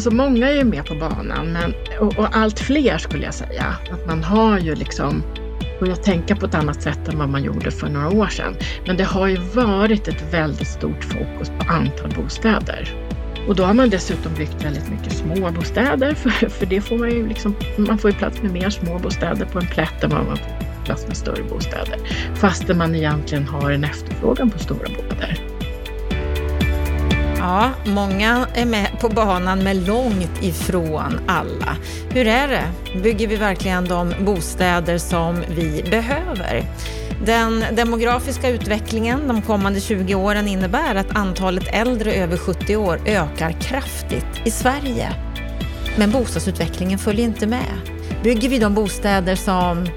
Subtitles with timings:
[0.00, 3.76] Alltså många är ju med på banan men, och, och, allt fler skulle jag säga.
[3.92, 5.22] Att man har ju liksom
[5.80, 8.56] börjat tänka på ett annat sätt än vad man gjorde för några år sedan.
[8.86, 12.94] Men det har ju varit ett väldigt stort fokus på antal bostäder.
[13.48, 17.28] Och då har man dessutom byggt väldigt mycket småbostäder för, för det får man ju
[17.28, 20.84] liksom, man får ju plats med mer småbostäder på en plätt än vad man får
[20.84, 21.96] plats med större bostäder.
[22.34, 25.50] Fastän man egentligen har en efterfrågan på stora bostäder.
[27.40, 31.76] Ja, många är med på banan men långt ifrån alla.
[32.10, 32.64] Hur är det?
[33.02, 36.64] Bygger vi verkligen de bostäder som vi behöver?
[37.24, 43.52] Den demografiska utvecklingen de kommande 20 åren innebär att antalet äldre över 70 år ökar
[43.52, 45.12] kraftigt i Sverige.
[45.98, 47.80] Men bostadsutvecklingen följer inte med.
[48.22, 49.88] Bygger vi de bostäder som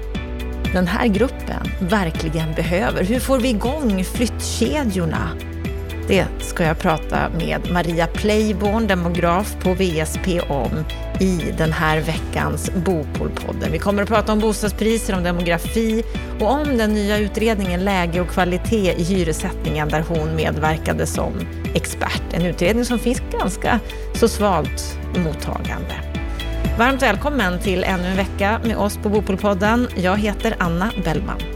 [0.72, 3.04] den här gruppen verkligen behöver?
[3.04, 5.53] Hur får vi igång flyttkedjorna?
[6.08, 10.70] Det ska jag prata med Maria Playborn, demograf på VSP om
[11.20, 13.72] i den här veckans Bopolpodden.
[13.72, 16.04] Vi kommer att prata om bostadspriser, om demografi
[16.40, 21.32] och om den nya utredningen Läge och kvalitet i hyressättningen där hon medverkade som
[21.74, 22.22] expert.
[22.32, 23.80] En utredning som finns ganska
[24.14, 25.94] så svalt mottagande.
[26.78, 29.88] Varmt välkommen till ännu en vecka med oss på Bopolpodden.
[29.96, 31.53] Jag heter Anna Bellman.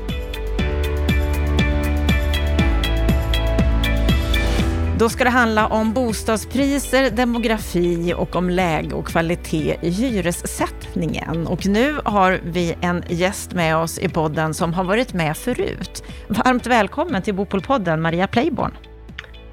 [4.98, 11.46] Då ska det handla om bostadspriser, demografi och om läge och kvalitet i hyressättningen.
[11.46, 16.04] Och nu har vi en gäst med oss i podden som har varit med förut.
[16.28, 18.76] Varmt välkommen till Bopolpodden, Maria Playborn.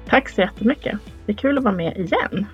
[0.08, 0.98] Tack så jättemycket.
[1.26, 2.46] Det är kul att vara med igen.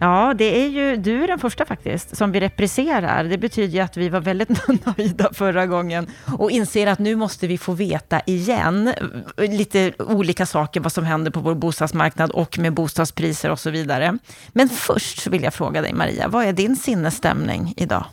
[0.00, 3.24] Ja, det är ju, du är den första faktiskt som vi repriserar.
[3.24, 4.48] Det betyder ju att vi var väldigt
[4.96, 6.06] nöjda förra gången
[6.38, 8.92] och inser att nu måste vi få veta igen
[9.36, 13.70] eh, lite olika saker, vad som händer på vår bostadsmarknad och med bostadspriser och så
[13.70, 14.18] vidare.
[14.48, 18.04] Men först vill jag fråga dig Maria, vad är din sinnesstämning idag?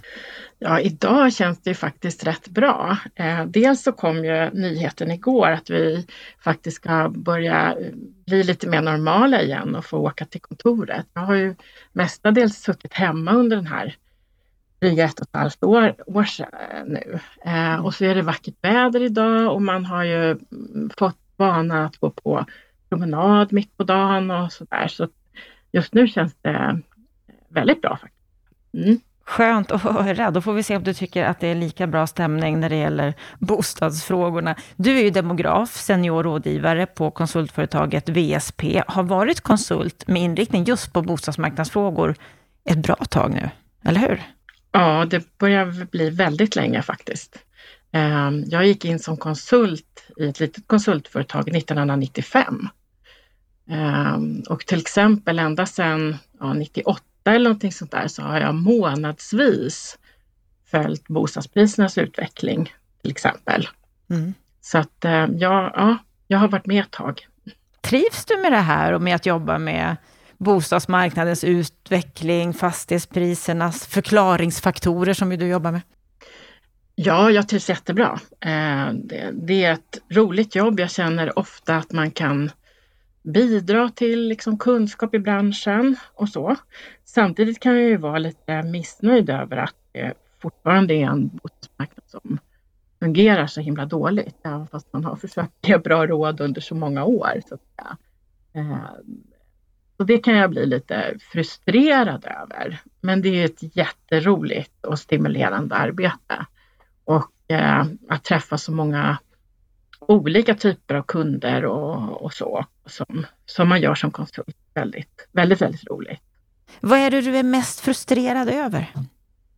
[0.66, 2.98] Ja, idag känns det ju faktiskt rätt bra.
[3.16, 6.08] Eh, dels så kom ju nyheten igår att vi
[6.40, 7.94] faktiskt ska börja eh,
[8.26, 11.06] bli lite mer normala igen och få åka till kontoret.
[11.14, 11.56] Jag har ju
[11.94, 13.96] mestadels suttit hemma under den här
[14.80, 16.50] dryga ett och ett halvt år, år sedan
[16.88, 17.20] nu.
[17.46, 21.86] Eh, och så är det vackert väder idag och man har ju mm, fått vana
[21.86, 22.46] att gå på
[22.90, 24.88] promenad mitt på dagen och sådär.
[24.88, 25.08] Så
[25.72, 26.82] just nu känns det
[27.50, 28.74] väldigt bra faktiskt.
[28.74, 29.00] Mm.
[29.26, 30.32] Skönt att höra.
[30.32, 32.76] Då får vi se om du tycker att det är lika bra stämning när det
[32.76, 34.56] gäller bostadsfrågorna.
[34.76, 40.94] Du är ju demograf, senior rådgivare på konsultföretaget VSP, har varit konsult med inriktning just
[40.94, 42.16] på bostadsmarknadsfrågor
[42.70, 43.50] ett bra tag nu,
[43.84, 44.22] eller hur?
[44.72, 47.40] Ja, det börjar bli väldigt länge faktiskt.
[47.92, 52.68] Ehm, jag gick in som konsult i ett litet konsultföretag 1995.
[53.70, 57.02] Ehm, och till exempel ända sedan ja, 98
[57.32, 59.98] eller någonting sånt där så har jag månadsvis
[60.72, 63.68] följt bostadsprisernas utveckling till exempel.
[64.10, 64.34] Mm.
[64.62, 65.98] Så att eh, ja, ja,
[66.28, 67.28] jag har varit med ett tag.
[67.82, 69.96] Trivs du med det här och med att jobba med
[70.38, 75.82] bostadsmarknadens utveckling, fastighetsprisernas förklaringsfaktorer som ju du jobbar med?
[76.96, 78.20] Ja, jag trivs jättebra.
[78.40, 78.94] Eh,
[79.34, 80.80] det är ett roligt jobb.
[80.80, 82.52] Jag känner ofta att man kan
[83.24, 86.56] bidra till liksom kunskap i branschen och så.
[87.14, 92.40] Samtidigt kan jag ju vara lite missnöjd över att det fortfarande är en bostadsmarknad som
[93.00, 97.04] fungerar så himla dåligt, även fast man har försökt ge bra råd under så många
[97.04, 97.42] år.
[97.50, 97.98] Så, att
[98.54, 98.86] eh,
[99.98, 102.82] så det kan jag bli lite frustrerad över.
[103.02, 106.46] Men det är ett jätteroligt och stimulerande arbete.
[107.04, 109.18] Och eh, att träffa så många
[110.00, 114.58] olika typer av kunder och, och så som, som man gör som konsult.
[114.74, 116.22] Väldigt, väldigt, väldigt roligt.
[116.82, 118.94] Vad är det du är mest frustrerad över?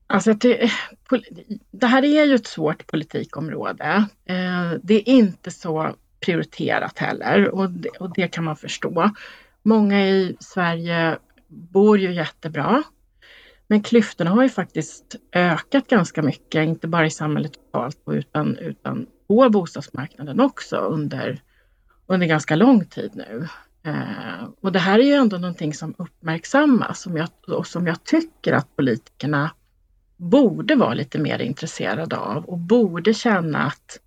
[0.08, 0.72] Alltså det,
[1.72, 4.06] det här är ju ett svårt politikområde.
[4.26, 9.12] Eh, det är inte så prioriterat heller och det, och det kan man förstå.
[9.64, 11.18] Många i Sverige
[11.48, 12.84] bor ju jättebra.
[13.68, 19.08] Men klyftorna har ju faktiskt ökat ganska mycket, inte bara i samhället totalt utan, utan
[19.28, 21.42] på bostadsmarknaden också under,
[22.06, 23.48] under ganska lång tid nu.
[23.86, 28.04] Eh, och det här är ju ändå någonting som uppmärksammas som jag, och som jag
[28.04, 29.52] tycker att politikerna
[30.18, 34.00] borde vara lite mer intresserade av och borde känna att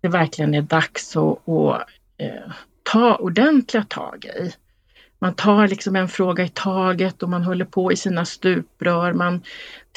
[0.00, 1.86] det verkligen är dags att, att
[2.16, 4.52] eh, ta ordentliga tag i.
[5.18, 9.12] Man tar liksom en fråga i taget och man håller på i sina stuprör.
[9.12, 9.42] Man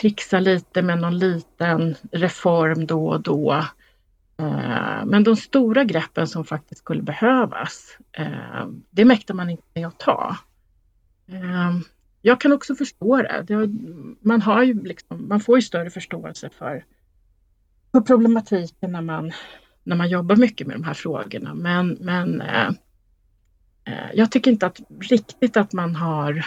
[0.01, 3.63] trixar lite med någon liten reform då och då.
[4.43, 9.87] Eh, men de stora greppen som faktiskt skulle behövas, eh, det mäktar man inte med
[9.87, 10.37] att ta.
[11.27, 11.79] Eh,
[12.21, 13.69] jag kan också förstå det.
[14.21, 16.85] man, har ju liksom, man får ju större förståelse för,
[17.91, 19.31] för problematiken när man,
[19.83, 21.53] när man jobbar mycket med de här frågorna.
[21.53, 22.43] Men, men
[24.13, 26.45] jag tycker inte att riktigt att man har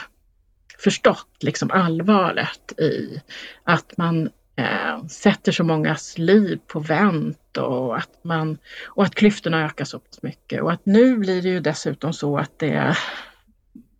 [0.78, 3.22] förstått liksom allvaret i
[3.64, 9.64] att man eh, sätter så mångas liv på vänt och att, man, och att klyftorna
[9.64, 10.62] ökar så pass mycket.
[10.62, 12.96] Och att nu blir det ju dessutom så att det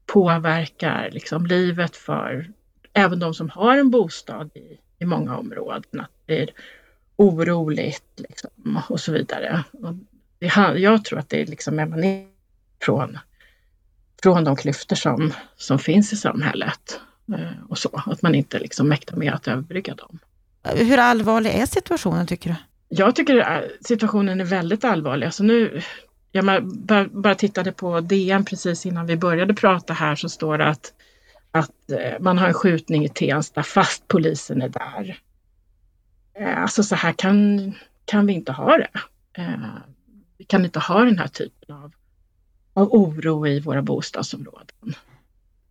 [0.06, 2.50] påverkar liksom livet för
[2.92, 6.00] även de som har en bostad i, i många områden.
[6.00, 6.50] Att det blir
[7.16, 9.64] oroligt liksom, och så vidare.
[9.72, 9.94] Och
[10.38, 12.26] det, jag tror att det är liksom emanerar
[12.82, 13.18] från,
[14.22, 17.00] från de klyftor som, som finns i samhället.
[17.32, 20.18] Eh, och så, att man inte liksom mäktar med att överbrygga dem.
[20.74, 22.56] Hur allvarlig är situationen tycker du?
[22.88, 25.26] Jag tycker situationen är väldigt allvarlig.
[25.26, 25.80] Alltså nu,
[26.32, 26.66] jag
[27.10, 30.92] bara tittade på DN precis innan vi började prata här så står det att,
[31.50, 35.18] att eh, man har en skjutning i Tensta fast polisen är där.
[36.38, 37.72] Eh, alltså så här kan,
[38.04, 38.90] kan vi inte ha det.
[39.38, 39.76] Eh,
[40.38, 41.92] vi kan inte ha den här typen av,
[42.74, 44.94] av oro i våra bostadsområden.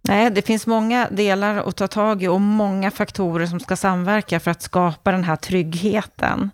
[0.08, 4.40] Nej, det finns många delar att ta tag i och många faktorer som ska samverka
[4.40, 6.52] för att skapa den här tryggheten.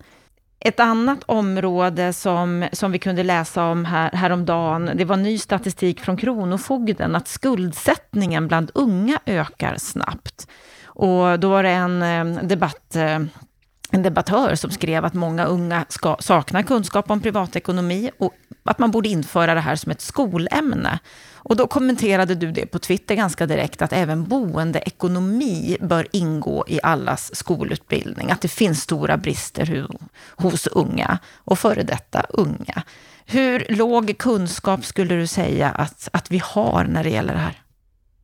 [0.59, 5.99] Ett annat område som, som vi kunde läsa om här, häromdagen, det var ny statistik
[5.99, 10.47] från Kronofogden, att skuldsättningen bland unga ökar snabbt.
[10.85, 13.19] Och då var det en eh, debatt eh,
[13.91, 18.33] en debattör som skrev att många unga ska, saknar kunskap om privatekonomi och
[18.63, 20.99] att man borde införa det här som ett skolämne.
[21.33, 26.79] Och då kommenterade du det på Twitter ganska direkt, att även boendeekonomi bör ingå i
[26.83, 29.87] allas skolutbildning, att det finns stora brister
[30.35, 32.83] hos unga och före detta unga.
[33.25, 37.61] Hur låg kunskap skulle du säga att, att vi har när det gäller det här?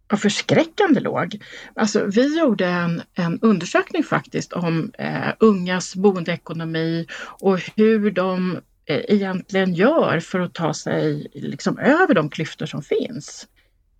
[0.09, 1.43] Var förskräckande låg.
[1.75, 7.07] Alltså, vi gjorde en, en undersökning faktiskt om eh, ungas boendeekonomi
[7.39, 8.59] och hur de
[8.89, 13.47] Eh, egentligen gör för att ta sig liksom över de klyftor som finns.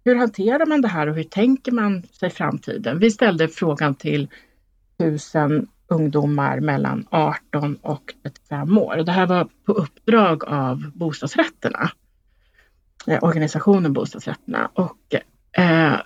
[0.04, 3.00] Hur hanterar man det här och hur tänker man sig framtiden?
[3.00, 4.28] Vi ställde frågan till
[5.00, 8.96] tusen ungdomar mellan 18 och 35 år.
[8.96, 11.92] Det här var på uppdrag av bostadsrätterna,
[13.08, 14.72] eh, organisationen Bostadsrätterna.
[14.74, 15.16] Och,
[15.58, 16.02] eh,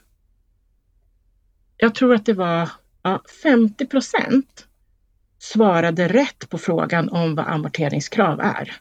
[1.77, 2.69] jag tror att det var
[3.03, 4.67] ja, 50 procent
[5.39, 8.75] svarade rätt på frågan om vad amorteringskrav är.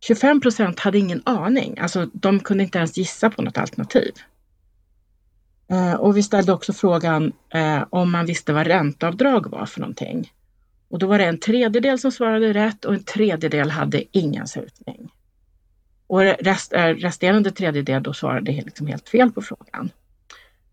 [0.00, 4.12] 25 procent hade ingen aning, alltså de kunde inte ens gissa på något alternativ.
[5.70, 10.32] Eh, och vi ställde också frågan eh, om man visste vad ränteavdrag var för någonting.
[10.88, 15.10] Och då var det en tredjedel som svarade rätt och en tredjedel hade ingen susning.
[16.06, 19.90] Och rest, eh, resterande tredjedel då svarade liksom helt fel på frågan.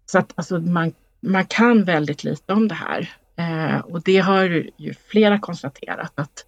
[0.05, 3.09] Så att alltså, man, man kan väldigt lite om det här.
[3.35, 4.43] Eh, och det har
[4.77, 6.45] ju flera konstaterat att,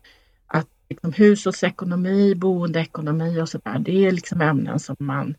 [0.47, 5.35] att liksom hushållsekonomi, boendeekonomi och sådär, det är liksom ämnen som man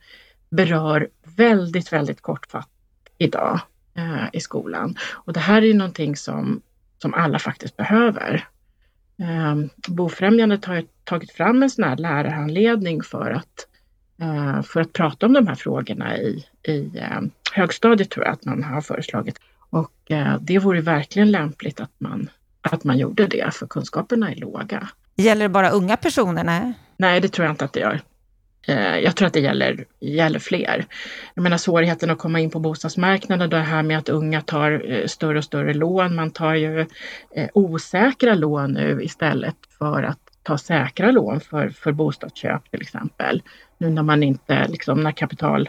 [0.51, 2.71] berör väldigt, väldigt kortfattat
[3.19, 3.61] idag
[3.95, 4.97] eh, i skolan.
[5.13, 6.61] Och det här är ju någonting som,
[6.99, 8.49] som alla faktiskt behöver.
[9.19, 9.55] Eh,
[9.89, 13.67] Bofrämjandet har tagit fram en sån här lärarhandledning för att,
[14.21, 17.21] eh, för att prata om de här frågorna i, i eh,
[17.53, 19.39] högstadiet tror jag att man har föreslagit.
[19.71, 22.31] Och eh, det vore verkligen lämpligt att man,
[22.61, 24.89] att man gjorde det, för kunskaperna är låga.
[25.17, 26.45] Gäller det bara unga personer?
[26.45, 28.01] Nej, nej det tror jag inte att det gör.
[28.67, 30.87] Eh, jag tror att det gäller, gäller fler.
[31.35, 35.07] Jag menar svårigheten att komma in på bostadsmarknaden, det här med att unga tar eh,
[35.07, 36.15] större och större lån.
[36.15, 36.81] Man tar ju
[37.35, 43.43] eh, osäkra lån nu istället för att ta säkra lån för, för bostadsköp till exempel.
[43.79, 45.69] Nu när man inte, liksom när kapital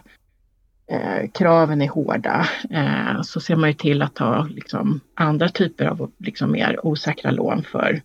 [0.88, 5.86] eh, kraven är hårda eh, så ser man ju till att ta liksom, andra typer
[5.86, 8.02] av liksom, mer osäkra lån för,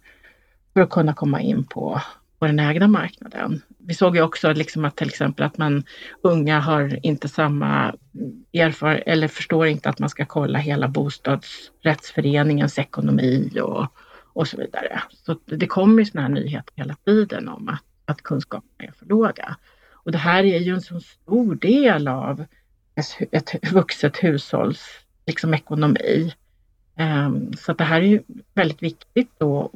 [0.75, 2.00] för att kunna komma in på,
[2.38, 3.62] på den ägda marknaden.
[3.90, 5.85] Vi såg ju också liksom att till exempel att man
[6.23, 7.94] unga har inte samma
[8.52, 13.87] erfarenhet eller förstår inte att man ska kolla hela bostadsrättsföreningens ekonomi och,
[14.32, 15.02] och så vidare.
[15.12, 19.06] Så det kommer ju sådana här nyheter hela tiden om att, att kunskaperna är för
[19.06, 19.56] låga.
[19.92, 22.44] Och det här är ju en så stor del av
[23.30, 24.87] ett vuxet hushålls
[25.26, 26.35] liksom, ekonomi.
[26.99, 28.23] Um, så det här är ju
[28.54, 29.70] väldigt viktigt då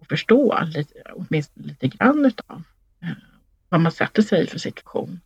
[0.00, 2.62] att förstå lite, åtminstone lite grann utav
[3.02, 3.35] eh,
[3.68, 5.20] vad man sätter sig i för situation.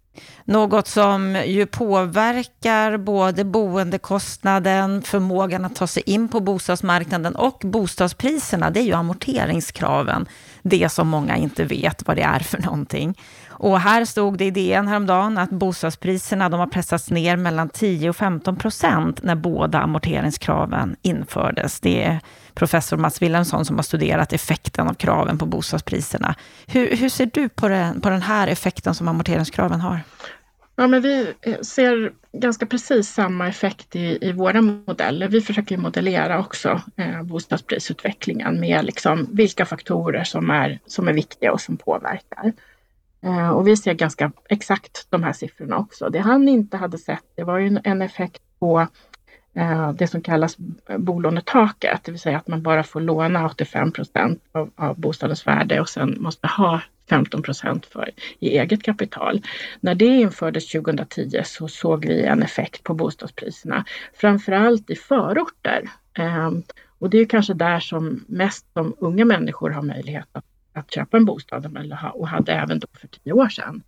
[0.45, 8.71] Något som ju påverkar både boendekostnaden, förmågan att ta sig in på bostadsmarknaden och bostadspriserna,
[8.71, 10.27] det är ju amorteringskraven.
[10.63, 13.19] Det som många inte vet vad det är för någonting.
[13.49, 18.11] Och här stod det i DN häromdagen att bostadspriserna de har pressats ner mellan 10
[18.11, 21.81] och 15 procent när båda amorteringskraven infördes.
[21.81, 22.21] Det är
[22.61, 26.35] professor Mats Wilhelmsson som har studerat effekten av kraven på bostadspriserna.
[26.67, 30.01] Hur, hur ser du på den, på den här effekten som amorteringskraven har?
[30.77, 35.29] Ja, men vi eh, ser ganska precis samma effekt i, i våra modeller.
[35.29, 41.53] Vi försöker modellera också eh, bostadsprisutvecklingen med liksom vilka faktorer som är, som är viktiga
[41.53, 42.53] och som påverkar.
[43.23, 46.09] Eh, och vi ser ganska exakt de här siffrorna också.
[46.09, 48.87] Det han inte hade sett, det var ju en effekt på
[49.55, 50.57] Eh, det som kallas
[50.99, 55.81] bolånetaket, det vill säga att man bara får låna 85 procent av, av bostadens värde
[55.81, 59.43] och sen måste ha 15 procent för i eget kapital.
[59.81, 65.91] När det infördes 2010 så såg vi en effekt på bostadspriserna, framförallt i förorter.
[66.15, 66.63] Ehm,
[66.99, 71.17] och det är kanske där som mest som unga människor har möjlighet att, att köpa
[71.17, 71.79] en bostad
[72.15, 73.83] och hade även då för tio år sedan.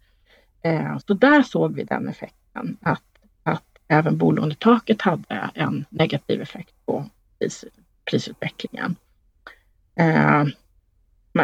[0.62, 3.11] Ehm, så där såg vi den effekten att
[3.92, 7.64] även bolånetaket hade en negativ effekt på pris,
[8.10, 8.96] prisutvecklingen.
[9.96, 10.50] Ehm,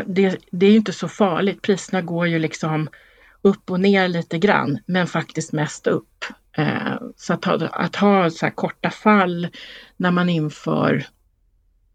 [0.07, 1.63] det, det är inte så farligt.
[1.63, 2.89] Priserna går ju liksom
[3.43, 6.25] upp och ner lite grann, men faktiskt mest upp.
[6.57, 9.49] Eh, så att ha, att ha så korta fall
[9.97, 11.07] när man inför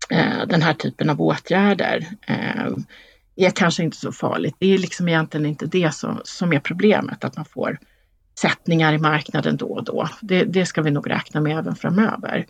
[0.10, 2.72] eh, den här typen av åtgärder eh,
[3.36, 4.56] är kanske inte så farligt.
[4.60, 7.80] Det är liksom egentligen inte det som, som är problemet, att man får
[8.44, 10.10] sättningar i marknaden då och då.
[10.22, 12.46] Det, det ska vi nog räkna med även framöver.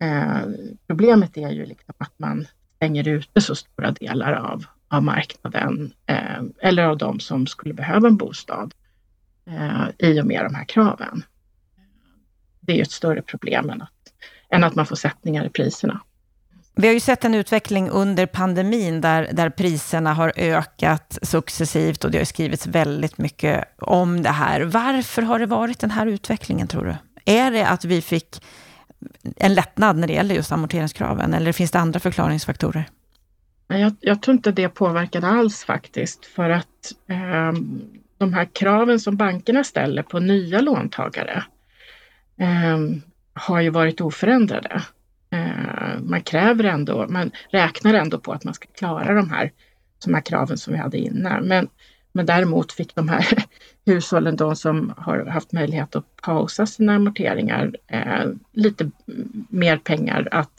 [0.00, 0.40] Eh,
[0.86, 6.42] problemet är ju liksom att man stänger ute så stora delar av, av marknaden eh,
[6.58, 8.74] eller av de som skulle behöva en bostad
[9.46, 11.22] eh, i och med de här kraven.
[12.60, 14.12] Det är ett större problem än att,
[14.50, 16.00] än att man får sättningar i priserna.
[16.80, 22.10] Vi har ju sett en utveckling under pandemin där, där priserna har ökat successivt och
[22.10, 24.60] det har skrivits väldigt mycket om det här.
[24.60, 26.96] Varför har det varit den här utvecklingen tror du?
[27.32, 28.42] Är det att vi fick
[29.36, 32.84] en lättnad när det gäller just amorteringskraven eller finns det andra förklaringsfaktorer?
[33.66, 37.52] Jag, jag tror inte det påverkade alls faktiskt för att eh,
[38.18, 41.44] de här kraven som bankerna ställer på nya låntagare
[42.40, 42.78] eh,
[43.34, 44.82] har ju varit oförändrade.
[45.30, 49.52] Eh, man kräver ändå, man räknar ändå på att man ska klara de här,
[50.04, 51.44] de här kraven som vi hade innan.
[51.44, 51.68] Men,
[52.12, 53.26] men däremot fick de här
[53.86, 58.90] hushållen, de som har haft möjlighet att pausa sina amorteringar, eh, lite
[59.48, 60.52] mer pengar att,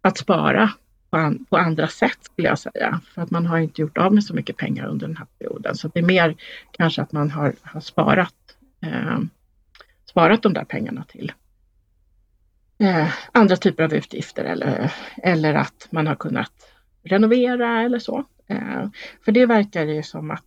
[0.00, 0.70] att spara
[1.10, 3.00] på, an, på, andra sätt skulle jag säga.
[3.14, 5.74] För att man har inte gjort av med så mycket pengar under den här perioden.
[5.74, 6.36] Så det är mer
[6.70, 8.34] kanske att man har, har sparat,
[8.82, 9.18] eh,
[10.04, 11.32] sparat de där pengarna till
[12.78, 16.52] eh, andra typer av utgifter eller, eller att man har kunnat
[17.04, 18.24] renovera eller så.
[18.46, 18.88] Eh,
[19.24, 20.44] för det verkar ju som att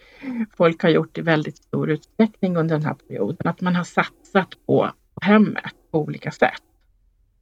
[0.56, 4.66] folk har gjort i väldigt stor utsträckning under den här perioden, att man har satsat
[4.66, 4.90] på
[5.22, 6.62] hemmet på olika sätt.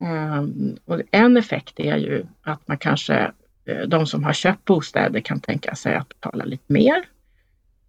[0.00, 0.44] Eh,
[0.84, 3.32] och en effekt är ju att man kanske,
[3.64, 7.04] eh, de som har köpt bostäder kan tänka sig att betala lite mer.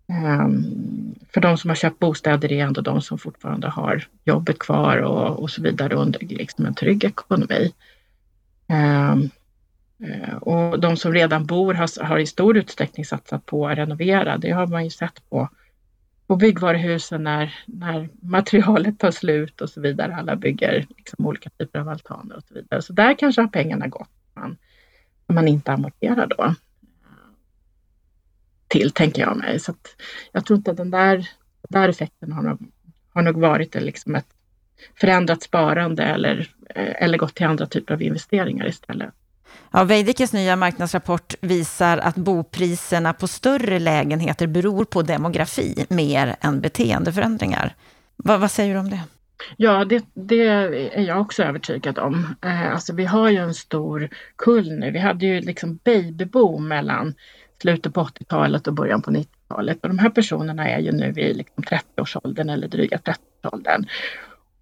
[0.09, 4.97] Ehm, för de som har köpt bostäder är ändå de som fortfarande har jobbet kvar
[4.97, 7.73] och, och så vidare under liksom en trygg ekonomi.
[8.67, 9.29] Ehm,
[10.03, 14.37] eh, och de som redan bor har, har, i stor utsträckning satsat på att renovera.
[14.37, 15.49] Det har man ju sett på
[16.27, 20.15] på byggvaruhusen när, när materialet tar slut och så vidare.
[20.15, 22.81] Alla bygger liksom olika typer av altaner och så vidare.
[22.81, 24.57] Så där kanske har pengarna gått man,
[25.27, 26.55] man inte amorterar då.
[28.69, 29.59] Till, tänker jag mig.
[29.59, 29.73] Så
[30.31, 31.29] jag tror inte att den där,
[31.69, 32.59] där effekten har nog,
[33.13, 34.27] har nog varit liksom ett
[35.01, 39.13] förändrat sparande eller, eller gått till andra typer av investeringar istället.
[39.71, 46.61] Ja, Veidekkes nya marknadsrapport visar att bopriserna på större lägenheter beror på demografi mer än
[46.61, 47.75] beteendeförändringar.
[48.15, 48.99] Vad, vad säger du om det?
[49.57, 52.35] Ja, det, det, är jag också övertygad om.
[52.41, 54.91] Eh, alltså, vi har ju en stor kull nu.
[54.91, 57.13] Vi hade ju liksom babyboom mellan
[57.61, 59.83] slutet på 80-talet och början på 90-talet.
[59.83, 63.85] Och de här personerna är ju nu i liksom 30-årsåldern eller dryga 30-årsåldern.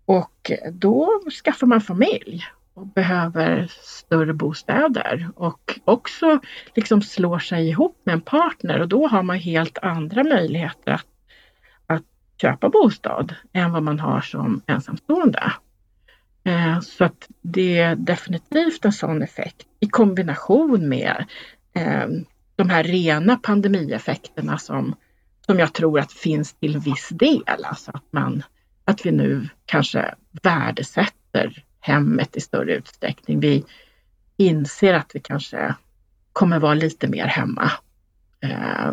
[0.06, 6.40] Och då skaffar man familj och behöver större bostäder och också
[6.76, 11.06] liksom slår sig ihop med en partner och då har man helt andra möjligheter att,
[11.88, 12.04] att
[12.42, 15.54] köpa bostad än vad man har som ensamstående.
[16.44, 21.26] Eh, så att det är definitivt en sån effekt i kombination med
[21.74, 22.08] eh,
[22.58, 24.96] de här rena pandemieffekterna som,
[25.46, 27.64] som jag tror att finns till viss del.
[27.64, 28.44] Alltså att, man,
[28.86, 33.40] att vi nu kanske värdesätter hemmet i större utsträckning.
[33.40, 33.66] Vi
[34.38, 35.76] inser att vi kanske
[36.34, 37.72] kommer vara lite mer hemma.
[38.40, 38.92] Eh,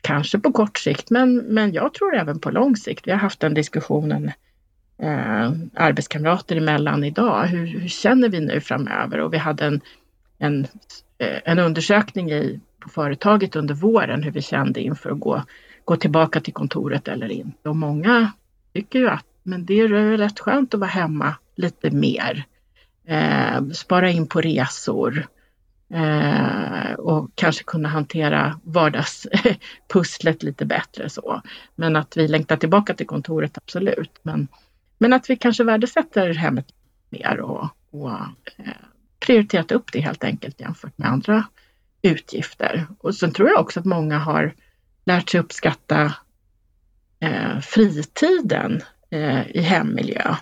[0.00, 3.06] kanske på kort sikt, men, men jag tror även på lång sikt.
[3.06, 4.32] Vi har haft den diskussionen
[4.98, 7.46] eh, arbetskamrater emellan idag.
[7.46, 9.20] Hur, hur, känner vi nu framöver?
[9.20, 9.80] Och vi hade en,
[10.38, 10.66] en,
[11.18, 15.42] Eh, en undersökning i, på företaget under våren hur vi kände inför att gå,
[15.84, 17.68] gå tillbaka till kontoret eller inte.
[17.68, 18.32] Och många
[18.72, 22.44] tycker ju att men det är rätt skönt att vara hemma lite mer.
[23.06, 25.26] Eh, spara in på resor
[25.94, 31.42] eh, och kanske kunna hantera vardagspusslet lite bättre så.
[31.74, 34.20] Men att vi längtar tillbaka till kontoret, absolut.
[34.22, 34.48] Men,
[34.98, 36.66] men att vi kanske värdesätter hemmet
[37.10, 38.10] mer och, och
[38.56, 38.64] eh,
[39.26, 41.44] prioriterat upp det helt enkelt jämfört med andra
[42.02, 42.86] utgifter.
[42.98, 44.54] Och sen tror jag också att många har
[45.04, 46.14] lärt sig uppskatta
[47.20, 50.34] eh, fritiden eh, i hemmiljö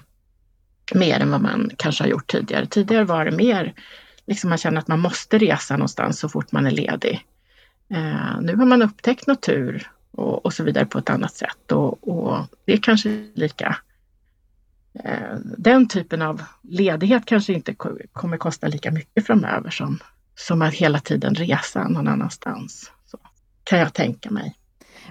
[0.94, 2.66] mer än vad man kanske har gjort tidigare.
[2.66, 3.74] Tidigare var det mer,
[4.26, 7.26] liksom man känner att man måste resa någonstans så fort man är ledig.
[7.90, 12.08] Eh, nu har man upptäckt natur och, och, så vidare på ett annat sätt och,
[12.08, 13.76] och det är kanske lika
[15.04, 17.74] Eh, den typen av ledighet kanske inte
[18.12, 19.98] kommer kosta lika mycket framöver som,
[20.36, 22.90] som att hela tiden resa någon annanstans.
[23.06, 23.18] Så
[23.64, 24.54] kan jag tänka mig.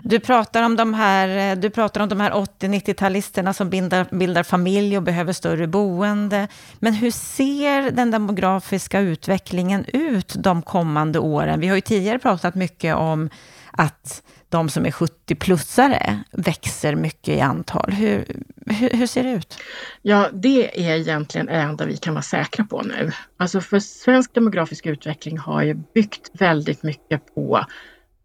[0.01, 4.43] Du pratar om de här, eh, du pratar om de här 80-90-talisterna som bildar, bildar
[4.43, 6.47] familj och behöver större boende.
[6.79, 11.59] Men hur ser den demografiska utvecklingen ut de kommande åren?
[11.59, 13.29] Vi har ju tidigare pratat mycket om
[13.71, 14.23] att
[14.53, 17.91] de som är 70-plussare växer mycket i antal.
[17.91, 18.25] Hur,
[18.65, 19.57] hur, hur, ser det ut?
[20.01, 23.11] Ja, det är egentligen det enda vi kan vara säkra på nu.
[23.37, 27.65] Alltså för svensk demografisk utveckling har ju byggt väldigt mycket på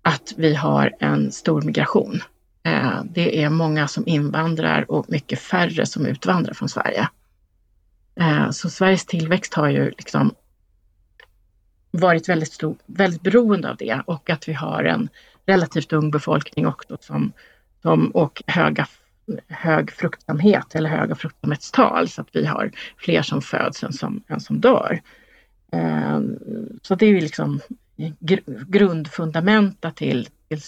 [0.02, 2.20] att vi har en stor migration.
[2.62, 7.08] Eh, det är många som invandrar och mycket färre som utvandrar från Sverige.
[8.20, 10.34] Eh, så Sveriges tillväxt har ju liksom
[11.90, 15.08] varit väldigt, stor, väldigt beroende av det och att vi har en
[15.46, 17.32] relativt ung befolkning också som,
[17.82, 18.86] som och höga,
[19.48, 24.40] hög fruktsamhet eller höga fruktsamhetstal så att vi har fler som föds än som, än
[24.40, 25.00] som dör.
[25.72, 26.38] Ehm,
[26.82, 27.60] så det är ju liksom
[28.66, 30.60] grundfundamenta till, till,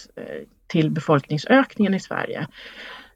[0.67, 2.47] till befolkningsökningen i Sverige.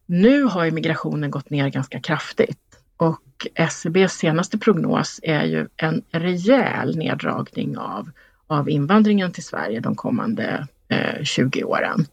[0.06, 2.60] Nu har ju migrationen gått ner ganska kraftigt
[2.98, 8.10] och SCBs senaste prognos är ju en rejäl neddragning av,
[8.48, 12.06] av invandringen till Sverige de kommande eh, 20 åren.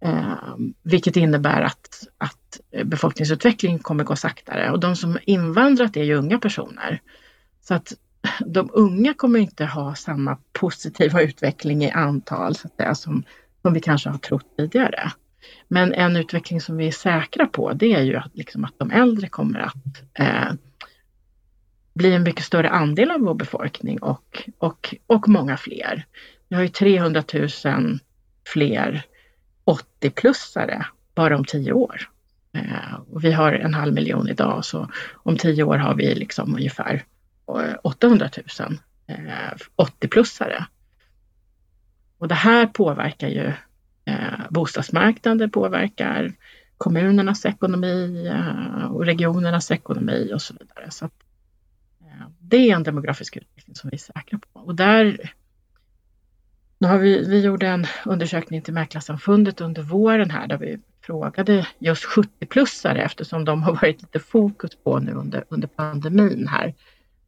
[0.00, 6.14] Eh, vilket innebär att, att befolkningsutvecklingen kommer gå saktare och de som invandrat är ju
[6.14, 7.00] unga personer.
[7.60, 7.92] Så att
[8.46, 13.24] de unga kommer inte ha samma positiva utveckling i antal så att säga, som,
[13.62, 15.12] som vi kanske har trott tidigare.
[15.68, 18.90] Men en utveckling som vi är säkra på det är ju att, liksom, att de
[18.90, 20.52] äldre kommer att eh,
[21.94, 26.06] bli en mycket större andel av vår befolkning och, och, och många fler.
[26.48, 27.24] Vi har ju 300
[27.64, 27.98] 000
[28.46, 29.02] fler
[29.64, 32.08] 80-plussare bara om tio år.
[32.52, 36.54] Eh, och vi har en halv miljon idag så om tio år har vi liksom
[36.54, 37.04] ungefär
[37.82, 38.28] 800
[38.60, 38.78] 000
[39.76, 40.64] 80-plussare.
[42.18, 43.52] Och det här påverkar ju
[44.04, 46.32] eh, bostadsmarknaden, påverkar
[46.78, 50.90] kommunernas ekonomi eh, och regionernas ekonomi och så vidare.
[50.90, 51.12] Så att,
[52.00, 54.60] eh, det är en demografisk utveckling som vi är säkra på.
[54.60, 55.32] Och där
[56.78, 61.66] nu har vi, vi gjorde en undersökning till Mäklarsamfundet under våren här där vi frågade
[61.78, 66.74] just 70-plussare eftersom de har varit lite fokus på nu under, under pandemin här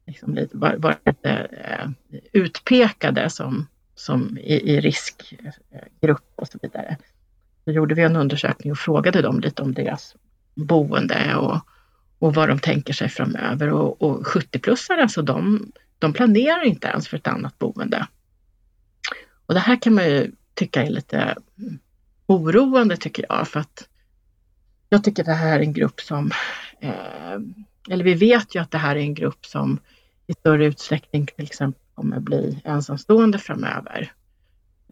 [0.05, 1.89] liksom lite, varit eh,
[2.33, 3.67] utpekade som,
[3.99, 6.97] som i, i riskgrupp och så vidare.
[7.65, 10.15] Då gjorde vi en undersökning och frågade dem lite om deras
[10.55, 11.59] boende och,
[12.19, 13.69] och vad de tänker sig framöver.
[13.69, 18.07] Och, och 70-plussare, alltså de, de planerar inte ens för ett annat boende.
[19.45, 21.35] Och det här kan man ju tycka är lite
[22.25, 23.87] oroande tycker jag, för att
[24.89, 26.31] jag tycker det här är en grupp som,
[26.79, 27.39] eh,
[27.89, 29.79] eller vi vet ju att det här är en grupp som
[30.27, 34.11] i större utsträckning till exempel kommer bli ensamstående framöver.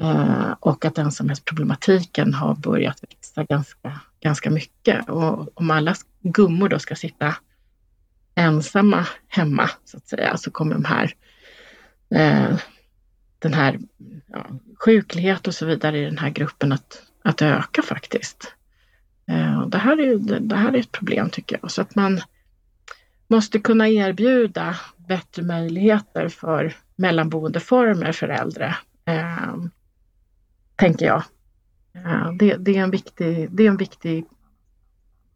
[0.01, 5.09] Eh, och att ensamhetsproblematiken har börjat växa ganska, ganska mycket.
[5.09, 7.35] Och om alla gummor då ska sitta
[8.35, 11.13] ensamma hemma så att säga så kommer de här
[12.09, 12.57] eh,
[13.39, 13.79] den här
[14.27, 14.45] ja,
[14.85, 18.53] sjuklighet och så vidare i den här gruppen att, att öka faktiskt.
[19.27, 21.71] Eh, det, här är, det här är ett problem tycker jag.
[21.71, 22.21] Så att man
[23.27, 24.75] måste kunna erbjuda
[25.07, 29.55] bättre möjligheter för mellanboendeformer för äldre, eh,
[30.75, 31.23] tänker jag.
[31.95, 34.25] Eh, det, det, är en viktig, det är en viktig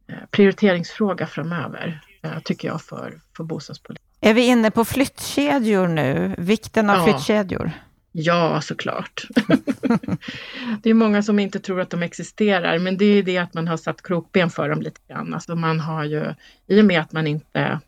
[0.08, 4.10] eh, prioriteringsfråga framöver, eh, tycker jag, för, för bostadspolitiken.
[4.22, 6.36] Är vi inne på flyttkedjor nu?
[6.38, 7.04] Vikten av ja.
[7.04, 7.72] flyttkedjor?
[8.12, 9.28] Ja, såklart.
[10.84, 13.68] det är många som inte tror att de existerar, men det är det att man
[13.68, 15.34] har satt krokben för dem lite grann.
[15.34, 16.34] Alltså man har ju,
[16.68, 17.80] i och med att man inte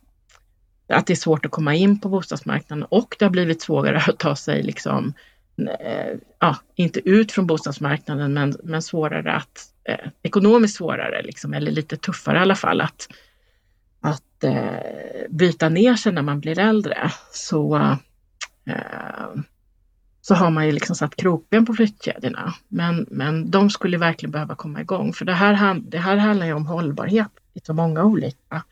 [0.91, 4.19] att det är svårt att komma in på bostadsmarknaden och det har blivit svårare att
[4.19, 5.13] ta sig liksom,
[5.58, 11.71] eh, ja, inte ut från bostadsmarknaden men, men svårare att, eh, ekonomiskt svårare liksom, eller
[11.71, 13.08] lite tuffare i alla fall att,
[14.01, 17.12] att eh, byta ner sig när man blir äldre.
[17.32, 17.75] Så,
[18.65, 19.41] eh,
[20.21, 22.54] så har man ju liksom satt krokben på flyttkedjorna.
[22.67, 26.54] Men, men de skulle verkligen behöva komma igång för det här, det här handlar ju
[26.54, 28.63] om hållbarhet i så många olika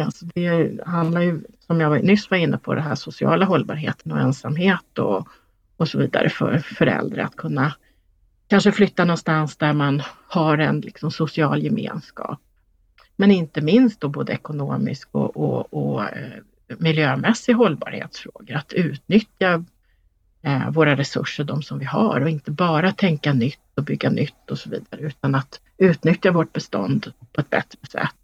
[0.00, 4.18] Alltså det handlar ju, som jag nyss var inne på, det här sociala hållbarheten och
[4.18, 5.28] ensamhet och,
[5.76, 7.74] och så vidare för, föräldrar att kunna
[8.48, 12.40] kanske flytta någonstans där man har en liksom social gemenskap.
[13.16, 16.40] Men inte minst då både ekonomisk och, och, och eh,
[16.78, 18.56] miljömässig hållbarhetsfrågor.
[18.56, 19.64] Att utnyttja
[20.42, 24.50] eh, våra resurser, de som vi har och inte bara tänka nytt och bygga nytt
[24.50, 28.14] och så vidare utan att utnyttja vårt bestånd på ett bättre sätt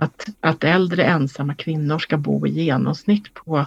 [0.00, 3.66] att, att äldre ensamma kvinnor ska bo i genomsnitt på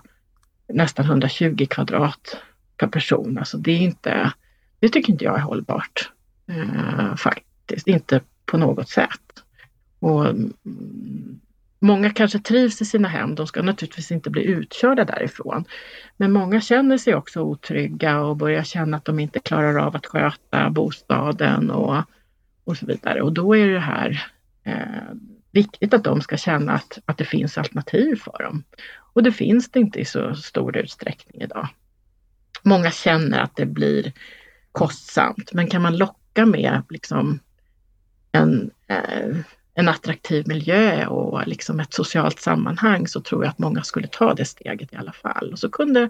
[0.68, 2.38] nästan 120 kvadrat
[2.78, 3.38] per person.
[3.38, 4.34] Alltså det är inte,
[4.80, 6.12] det tycker inte jag är hållbart
[6.48, 9.44] eh, faktiskt, inte på något sätt.
[10.00, 10.54] Och mm,
[11.84, 15.66] Många kanske trivs i sina hem, de ska naturligtvis inte bli utkörda därifrån.
[16.18, 20.06] Men många känner sig också otrygga och börjar känna att de inte klarar av att
[20.06, 22.04] sköta bostaden och,
[22.64, 23.22] och så vidare.
[23.22, 24.28] Och då är det här
[24.64, 25.14] eh,
[25.54, 28.64] viktigt att de ska känna att, att det finns alternativ för dem.
[29.14, 31.68] Och det finns det inte i så stor utsträckning idag.
[32.64, 34.14] Många känner att det blir
[34.72, 37.40] kostsamt, men kan man locka med liksom
[38.32, 39.38] en, eh,
[39.74, 44.34] en attraktiv miljö och liksom ett socialt sammanhang så tror jag att många skulle ta
[44.34, 45.52] det steget i alla fall.
[45.52, 46.10] Och så kunde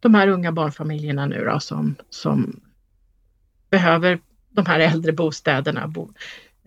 [0.00, 2.60] de här unga barnfamiljerna nu då som, som
[3.70, 4.18] behöver
[4.50, 6.12] de här äldre bostäderna bo,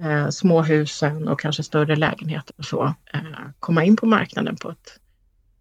[0.01, 3.21] eh, småhusen och kanske större lägenheter och så eh,
[3.59, 4.99] komma in på marknaden på ett,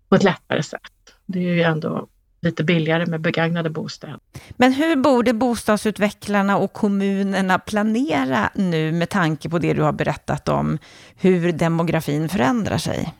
[0.08, 0.80] på ett lättare sätt.
[1.26, 2.08] Det är ju ändå
[2.42, 4.18] lite billigare med begagnade bostäder.
[4.50, 10.48] Men hur borde bostadsutvecklarna och kommunerna planera nu med tanke på det du har berättat
[10.48, 10.78] om
[11.16, 13.14] hur demografin förändrar sig?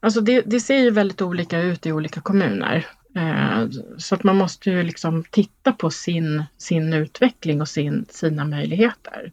[0.00, 2.86] Alltså det, det ser ju väldigt olika ut i olika kommuner.
[3.16, 3.68] Eh,
[3.98, 9.32] så att man måste ju liksom titta på sin, sin utveckling och sin, sina möjligheter.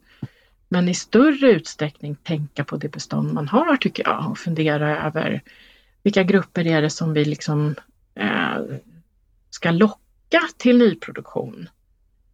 [0.73, 5.41] Men i större utsträckning tänka på det bestånd man har tycker jag och fundera över
[6.03, 7.75] vilka grupper är det som vi liksom
[8.15, 8.57] eh,
[9.49, 11.69] ska locka till nyproduktion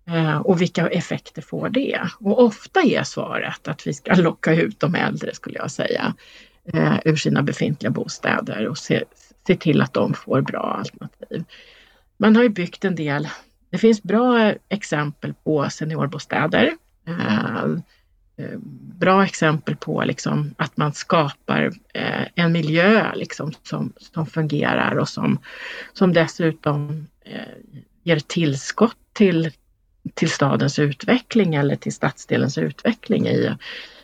[0.08, 2.02] eh, och vilka effekter får det?
[2.20, 6.14] Och ofta är svaret att vi ska locka ut de äldre skulle jag säga
[6.74, 9.04] eh, ur sina befintliga bostäder och se,
[9.48, 11.44] se till att de får bra alternativ.
[12.18, 13.28] Man har ju byggt en del,
[13.70, 16.74] det finns bra exempel på seniorbostäder.
[17.08, 17.66] Eh,
[18.40, 18.58] Eh,
[19.00, 25.10] bra exempel på liksom att man skapar eh, en miljö liksom som, som fungerar och
[25.10, 25.40] som,
[25.94, 27.42] som dessutom eh,
[28.04, 29.52] ger tillskott till,
[30.14, 33.56] till stadens utveckling eller till stadsdelens utveckling i,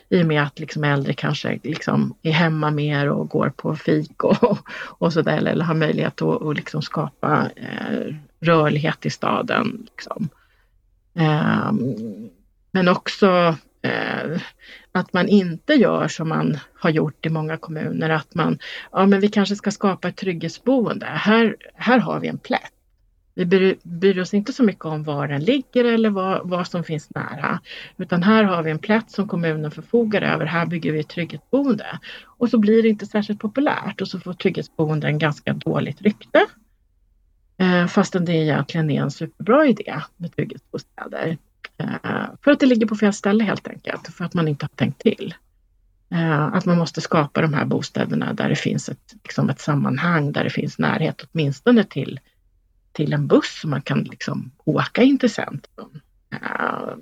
[0.08, 4.24] i och med att liksom äldre kanske liksom är hemma mer och går på fik
[4.24, 4.58] och,
[4.98, 9.86] och sådär eller har möjlighet att, och liksom skapa eh, rörlighet i staden.
[9.90, 10.28] Liksom.
[11.14, 11.72] Eh,
[12.70, 14.40] men också eh,
[14.92, 18.58] att man inte gör som man har gjort i många kommuner, att man,
[18.92, 21.06] ja men vi kanske ska skapa ett trygghetsboende.
[21.06, 22.70] Här, här har vi en plätt.
[23.34, 26.84] Vi bryr, bryr oss inte så mycket om var den ligger eller vad, vad som
[26.84, 27.60] finns nära.
[27.96, 30.46] Utan här har vi en plätt som kommunen förfogar över.
[30.46, 31.98] Här bygger vi ett trygghetsboende.
[32.24, 36.46] Och så blir det inte särskilt populärt och så får trygghetsboende en ganska dåligt rykte.
[37.56, 41.38] Eh, fastän det egentligen är en superbra idé med trygghetsbostäder.
[41.78, 44.76] Eh, för att det ligger på fel ställe helt enkelt, för att man inte har
[44.76, 45.34] tänkt till.
[46.10, 50.32] Eh, att man måste skapa de här bostäderna där det finns ett, liksom ett sammanhang,
[50.32, 52.20] där det finns närhet åtminstone till,
[52.92, 56.00] till en buss så man kan liksom åka in till centrum.
[56.32, 56.94] Eh,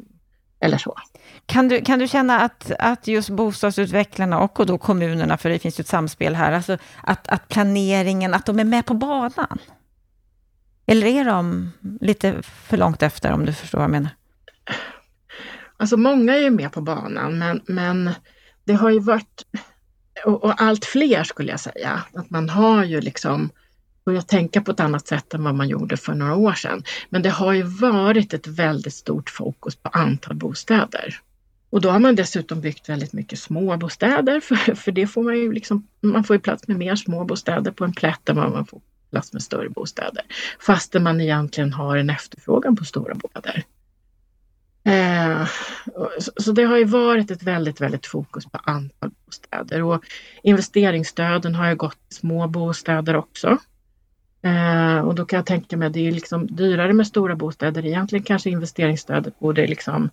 [0.61, 0.99] eller så.
[1.47, 5.81] Kan du, kan du känna att, att just bostadsutvecklarna och då kommunerna, för det finns
[5.81, 9.59] ju ett samspel här, alltså att, att planeringen, att de är med på banan?
[10.87, 14.11] Eller är de lite för långt efter, om du förstår vad jag menar?
[15.77, 18.11] Alltså många är ju med på banan men, men
[18.65, 19.47] det har ju varit,
[20.25, 23.51] och, och, allt fler skulle jag säga, att man har ju liksom
[24.05, 26.83] börjat tänka på ett annat sätt än vad man gjorde för några år sedan.
[27.11, 31.21] Men det har ju varit ett väldigt stort fokus på antal bostäder.
[31.71, 35.37] Och då har man dessutom byggt väldigt mycket små bostäder för, för det får man
[35.37, 38.51] ju liksom, man får ju plats med mer små bostäder på en plätt än vad
[38.51, 40.23] man får plats med större bostäder.
[40.61, 43.65] Fastän man egentligen har en efterfrågan på stora bostäder.
[44.85, 45.47] Eh,
[46.37, 50.05] så det har ju varit ett väldigt, väldigt fokus på antal bostäder och
[50.43, 53.59] investeringsstöden har ju gått till små bostäder också.
[54.43, 57.87] Eh, och då kan jag tänka mig att det är liksom dyrare med stora bostäder.
[57.87, 60.11] Egentligen kanske investeringsstödet borde liksom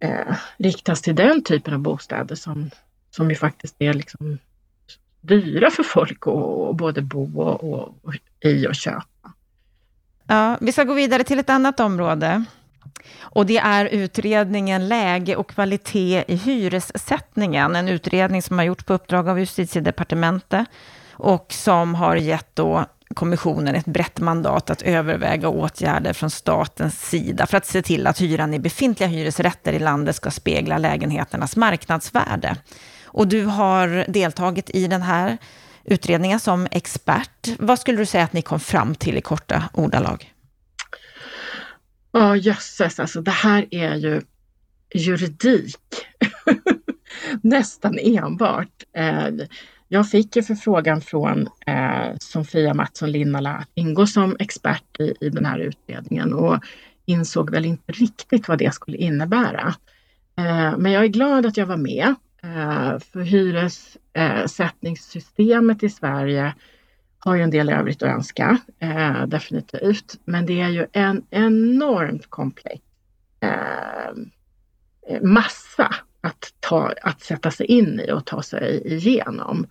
[0.00, 2.70] eh, riktas till den typen av bostäder som,
[3.10, 4.38] som ju faktiskt är liksom
[5.20, 9.32] dyra för folk att både bo och, och, och i och köpa.
[10.26, 12.44] Ja, vi ska gå vidare till ett annat område.
[13.20, 17.76] Och det är utredningen Läge och kvalitet i hyressättningen.
[17.76, 20.66] En utredning som har gjorts på uppdrag av justitiedepartementet
[21.12, 27.46] och som har gett då kommissionen ett brett mandat att överväga åtgärder från statens sida
[27.46, 32.56] för att se till att hyran i befintliga hyresrätter i landet ska spegla lägenheternas marknadsvärde.
[33.04, 35.38] Och du har deltagit i den här
[35.84, 37.48] utredningen som expert.
[37.58, 40.33] Vad skulle du säga att ni kom fram till i korta ordalag?
[42.16, 44.22] Ja, oh, jösses, alltså det här är ju
[44.94, 46.06] juridik.
[47.42, 48.82] Nästan enbart.
[48.96, 49.28] Eh,
[49.88, 55.28] jag fick ju förfrågan från eh, Sofia Mattsson Linnala att ingå som expert i, i
[55.28, 56.64] den här utredningen och
[57.04, 59.74] insåg väl inte riktigt vad det skulle innebära.
[60.38, 66.54] Eh, men jag är glad att jag var med, eh, för hyressättningssystemet i Sverige
[67.24, 70.20] har ju en del övrigt att önska, eh, definitivt.
[70.24, 72.82] Men det är ju en enormt komplex
[73.40, 79.66] eh, massa att, ta, att sätta sig in i och ta sig igenom.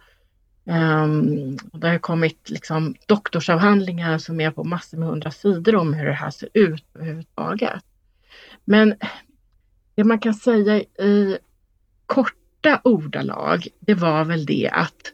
[0.66, 6.06] Um, det har kommit liksom doktorsavhandlingar som är på massor med hundra sidor om hur
[6.06, 7.84] det här ser ut överhuvudtaget.
[8.66, 8.96] Men
[9.96, 11.38] det man kan säga i
[12.06, 15.12] korta ordalag, det var väl det att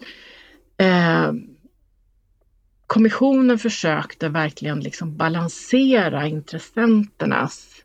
[0.78, 1.32] eh,
[2.90, 7.84] kommissionen försökte verkligen liksom balansera intressenternas,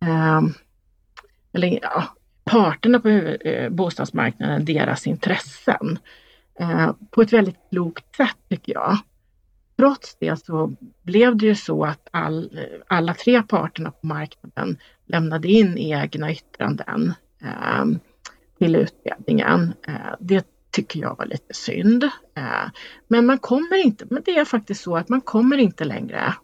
[0.00, 0.40] eh,
[1.52, 2.04] eller ja,
[2.44, 5.98] parterna på eh, bostadsmarknaden, deras intressen
[6.60, 8.98] eh, på ett väldigt klokt sätt tycker jag.
[9.76, 15.48] Trots det så blev det ju så att all, alla tre parterna på marknaden lämnade
[15.48, 17.84] in egna yttranden eh,
[18.58, 19.74] till utredningen.
[19.86, 22.04] Eh, det tycker jag var lite synd.
[22.34, 22.70] Eh,
[23.08, 26.34] men man kommer inte, men det är faktiskt så att man kommer inte längre.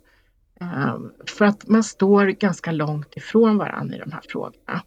[0.60, 4.82] Eh, för att man står ganska långt ifrån varandra i de här frågorna.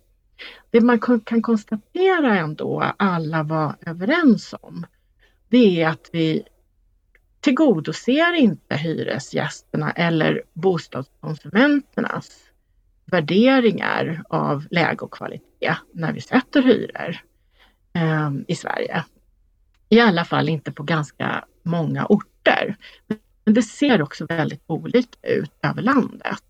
[0.69, 4.85] Det man kan konstatera ändå, alla var överens om,
[5.49, 6.43] det är att vi
[7.39, 12.49] tillgodoser inte hyresgästerna eller bostadskonsumenternas
[13.05, 17.17] värderingar av läge och kvalitet när vi sätter hyror
[17.93, 19.03] eh, i Sverige.
[19.89, 22.75] I alla fall inte på ganska många orter.
[23.45, 26.43] Men det ser också väldigt olika ut över landet.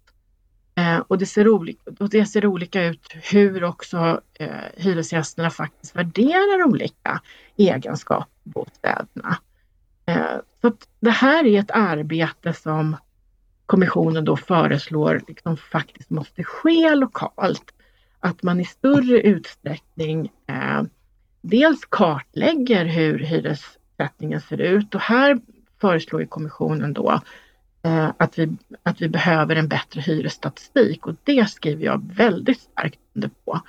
[0.76, 5.95] Eh, och, det ser olika, och det ser olika ut hur också eh, hyresgästerna faktiskt
[5.95, 7.21] värderar olika
[7.58, 9.38] egenskaper i bostäderna.
[10.06, 12.97] Eh, så det här är ett arbete som
[13.65, 17.73] kommissionen då föreslår liksom faktiskt måste ske lokalt.
[18.19, 20.84] Att man i större utsträckning eh,
[21.47, 25.39] dels kartlägger hur hyressättningen ser ut och här
[25.81, 27.21] föreslår kommissionen då
[27.83, 32.99] eh, att, vi, att vi behöver en bättre hyresstatistik och det skriver jag väldigt starkt
[33.13, 33.62] under på.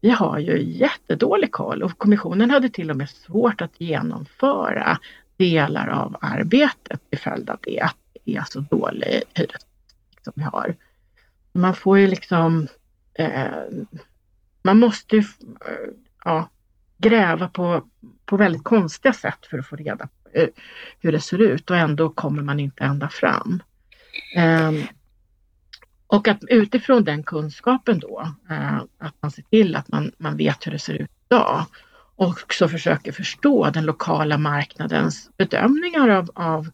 [0.00, 4.98] Vi har ju jättedålig koll och kommissionen hade till och med svårt att genomföra
[5.36, 10.42] delar av arbetet till följd av det, att det är så dålig hyresstatistik som vi
[10.42, 10.74] har.
[11.52, 12.68] Man får ju liksom,
[13.14, 13.48] eh,
[14.62, 15.90] man måste ju, eh,
[16.24, 16.48] ja,
[17.04, 17.82] gräva på,
[18.26, 20.50] på väldigt konstiga sätt för att få reda på
[21.00, 23.62] hur, det ser ut och ändå kommer man inte ända fram.
[24.36, 24.82] Ehm,
[26.06, 30.66] och att utifrån den kunskapen då, eh, att man ser till att man, man vet
[30.66, 31.66] hur det ser ut idag
[32.16, 36.70] och också försöker förstå den lokala marknadens bedömningar av, av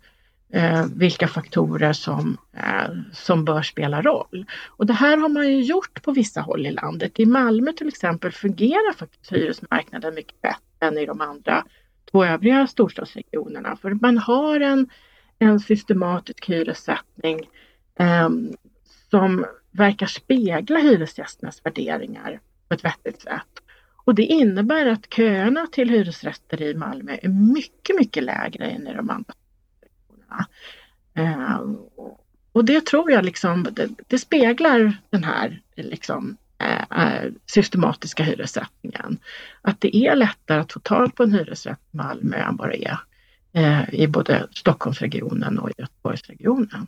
[0.53, 4.45] eh, vilka faktorer som, eh, som bör spela roll.
[4.69, 7.21] Och det här har man ju gjort på vissa håll i landet.
[7.21, 11.65] I Malmö till exempel fungerar faktiskt hyresmarknaden mycket bättre än i de andra
[12.11, 13.77] två övriga storstadsregionerna.
[13.77, 14.89] För man har en,
[15.39, 17.49] en systematisk hyressättning
[17.99, 18.29] eh,
[19.11, 23.63] som verkar spegla hyresgästernas värderingar på ett vettigt sätt.
[24.05, 28.95] Och det innebär att köerna till hyresrätter i Malmö är mycket, mycket lägre än i
[28.95, 29.35] de andra
[30.31, 30.47] kvinna.
[31.15, 31.61] Eh,
[32.53, 39.19] och det tror jag liksom, det, det speglar den här liksom, eh, eh, systematiska hyressättningen.
[39.63, 42.87] Att det är lättare att få tag på en hyresrätt i Malmö än vad det
[42.87, 42.99] är
[43.53, 46.87] eh, i både Stockholmsregionen och Göteborgsregionen.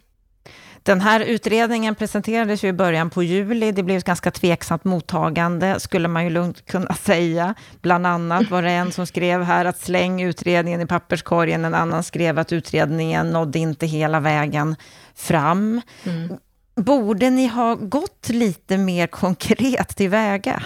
[0.83, 3.73] Den här utredningen presenterades ju i början på juli.
[3.73, 7.55] Det blev ett ganska tveksamt mottagande, skulle man ju lugnt kunna säga.
[7.83, 11.64] Bland annat var det en som skrev här att släng utredningen i papperskorgen.
[11.64, 14.77] En annan skrev att utredningen nådde inte hela vägen
[15.14, 15.81] fram.
[16.05, 16.38] Mm.
[16.77, 20.62] Borde ni ha gått lite mer konkret tillväga?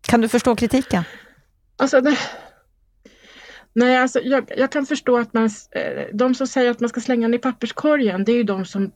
[0.00, 1.04] Kan du förstå kritiken?
[1.76, 2.18] Alltså, det,
[3.72, 7.00] nej, alltså jag, jag, kan förstå att man, eh, de som säger att man ska
[7.00, 8.90] slänga den i papperskorgen, det är ju de som,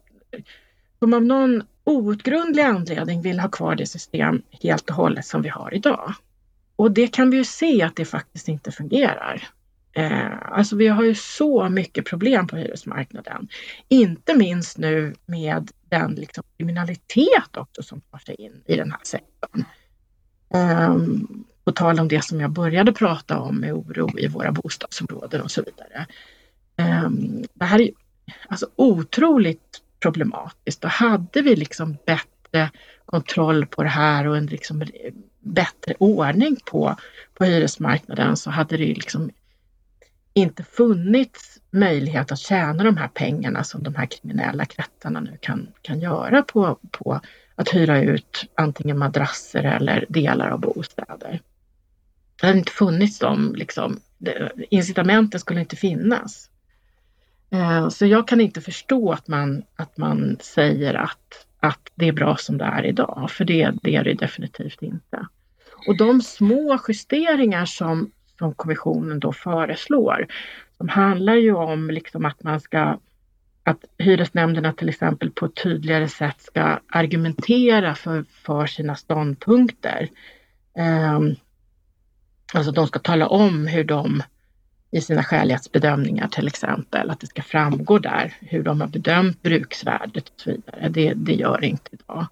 [0.98, 5.48] som av någon outgrundlig anledning vill ha kvar det system helt och hållet som vi
[5.48, 6.14] har idag.
[6.76, 9.48] Och det kan vi ju se att det faktiskt inte fungerar.
[9.92, 13.48] Eh, alltså vi har ju så mycket problem på hyresmarknaden.
[13.88, 19.00] Inte minst nu med den liksom kriminalitet också som tar sig in i den här
[19.02, 19.64] sektorn.
[20.54, 20.96] Eh,
[21.64, 25.50] på tal om det som jag började prata om med oro i våra bostadsområden och
[25.50, 26.06] så vidare.
[26.76, 27.10] Eh,
[27.54, 27.90] det här är
[28.48, 32.70] alltså otroligt problematiskt och hade vi liksom bättre
[33.06, 34.82] kontroll på det här och en liksom
[35.40, 36.96] bättre ordning på,
[37.34, 39.30] på hyresmarknaden så hade det liksom
[40.34, 45.68] inte funnits möjlighet att tjäna de här pengarna som de här kriminella kretsarna nu kan,
[45.82, 47.20] kan göra på, på
[47.54, 51.40] att hyra ut antingen madrasser eller delar av bostäder.
[52.40, 54.00] Det hade inte funnits de, liksom,
[54.70, 56.50] incitamenten skulle inte finnas.
[57.50, 62.12] Eh, så jag kan inte förstå att man, att man säger att, att det är
[62.12, 65.26] bra som det är idag, för det, det är det definitivt inte.
[65.86, 70.26] Och de små justeringar som, som kommissionen då föreslår,
[70.78, 72.98] de handlar ju om liksom att man ska
[73.68, 80.08] att hyresnämnderna till exempel på ett tydligare sätt ska argumentera för, för sina ståndpunkter.
[81.16, 81.36] Um,
[82.54, 84.22] alltså de ska tala om hur de
[84.90, 90.28] i sina skälighetsbedömningar till exempel, att det ska framgå där hur de har bedömt bruksvärdet
[90.28, 90.88] och så vidare.
[90.88, 92.26] Det, det gör det inte idag.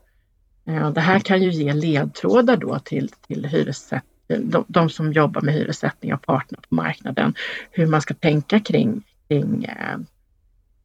[0.66, 5.40] Eh, det här kan ju ge ledtrådar då till, till hyressätt, de, de, som jobbar
[5.40, 7.34] med hyressättning och parterna på marknaden,
[7.70, 9.94] hur man ska tänka kring, kring eh,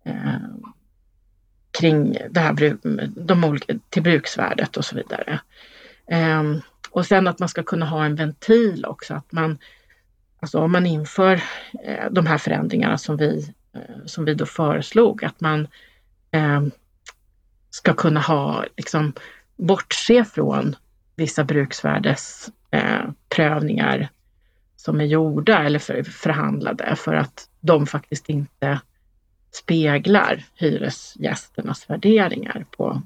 [0.05, 0.41] eh
[1.79, 2.77] kring det här
[3.25, 5.39] de olika, till bruksvärdet och så vidare.
[6.07, 6.43] Eh,
[6.89, 9.57] och sen att man ska kunna ha en ventil också, att man,
[10.41, 11.43] alltså om man inför
[11.83, 15.67] eh, de här förändringarna som vi, eh, som vi då föreslog, att man
[16.31, 16.71] ehm,
[17.69, 19.13] ska kunna ha, liksom,
[19.57, 20.75] bortse från
[21.15, 24.07] vissa bruksvärdesprövningar eh,
[24.75, 28.79] som är gjorda eller för, förhandlade för att de faktiskt inte
[29.51, 33.01] speglar hyresgästernas värderingar på,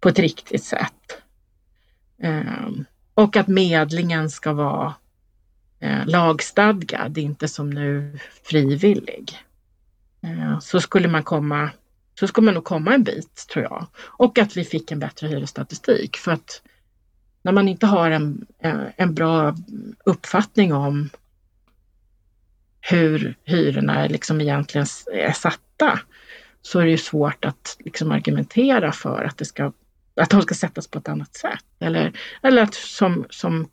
[0.00, 1.22] på ett riktigt sätt.
[2.22, 4.94] Ehm, och att medlingen ska vara
[5.80, 9.38] eh, lagstadgad, inte som nu frivillig.
[10.22, 11.70] Eh, så skulle man komma
[12.18, 13.86] så skulle man nog komma en bit tror jag.
[13.98, 16.62] Och att vi fick en bättre hyresstatistik för att
[17.42, 19.56] när man inte har en, eh, en bra
[20.04, 21.10] uppfattning om
[22.80, 26.00] hur hyrorna liksom egentligen är satta
[26.62, 29.72] så är det ju svårt att liksom argumentera för att, det ska,
[30.20, 31.64] att de ska sättas på ett annat sätt.
[31.78, 32.12] Eller,
[32.42, 33.68] eller att som, som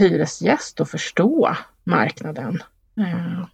[0.00, 2.62] hyresgäst då förstå marknaden.
[2.98, 3.44] Eh,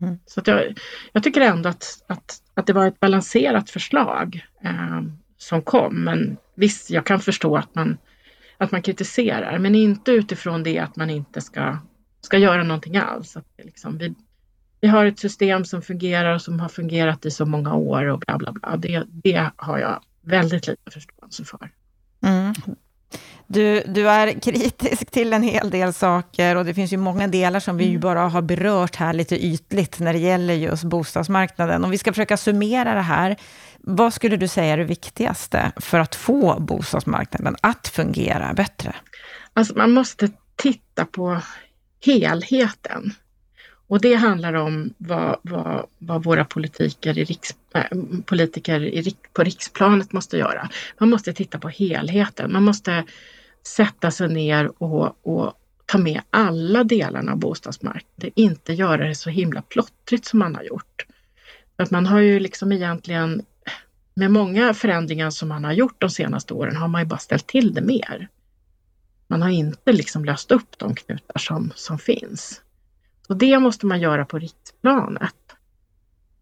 [0.00, 0.18] mm.
[0.26, 0.78] Så att jag,
[1.12, 5.02] jag tycker ändå att, att, att det var ett balanserat förslag eh,
[5.36, 6.04] som kom.
[6.04, 7.98] Men visst, jag kan förstå att man,
[8.58, 11.78] att man kritiserar, men inte utifrån det att man inte ska
[12.24, 13.36] ska göra någonting alls.
[13.36, 14.14] Att liksom, vi,
[14.80, 18.18] vi har ett system som fungerar och som har fungerat i så många år och
[18.18, 18.76] bla bla bla.
[18.76, 21.70] Det, det har jag väldigt lite förståelse för.
[22.22, 22.54] Mm.
[23.46, 27.60] Du, du är kritisk till en hel del saker och det finns ju många delar
[27.60, 28.00] som vi ju mm.
[28.00, 31.84] bara har berört här lite ytligt när det gäller just bostadsmarknaden.
[31.84, 33.36] Om vi ska försöka summera det här,
[33.78, 38.94] vad skulle du säga är det viktigaste för att få bostadsmarknaden att fungera bättre?
[39.52, 41.40] Alltså man måste titta på
[42.06, 43.14] helheten.
[43.94, 49.42] Och det handlar om vad, vad, vad våra politiker, i riks, äh, politiker i, på
[49.42, 50.68] riksplanet måste göra.
[50.98, 52.52] Man måste titta på helheten.
[52.52, 53.04] Man måste
[53.66, 55.52] sätta sig ner och, och
[55.86, 58.32] ta med alla delarna av bostadsmarknaden.
[58.34, 61.06] Inte göra det så himla plottrigt som man har gjort.
[61.76, 63.42] Att man har ju liksom egentligen
[64.14, 67.46] med många förändringar som man har gjort de senaste åren har man ju bara ställt
[67.46, 68.28] till det mer.
[69.26, 72.60] Man har inte liksom löst upp de knutar som, som finns.
[73.28, 75.34] Och det måste man göra på riksplanet.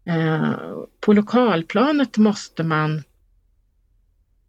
[0.05, 0.53] Eh,
[0.99, 3.03] på lokalplanet måste man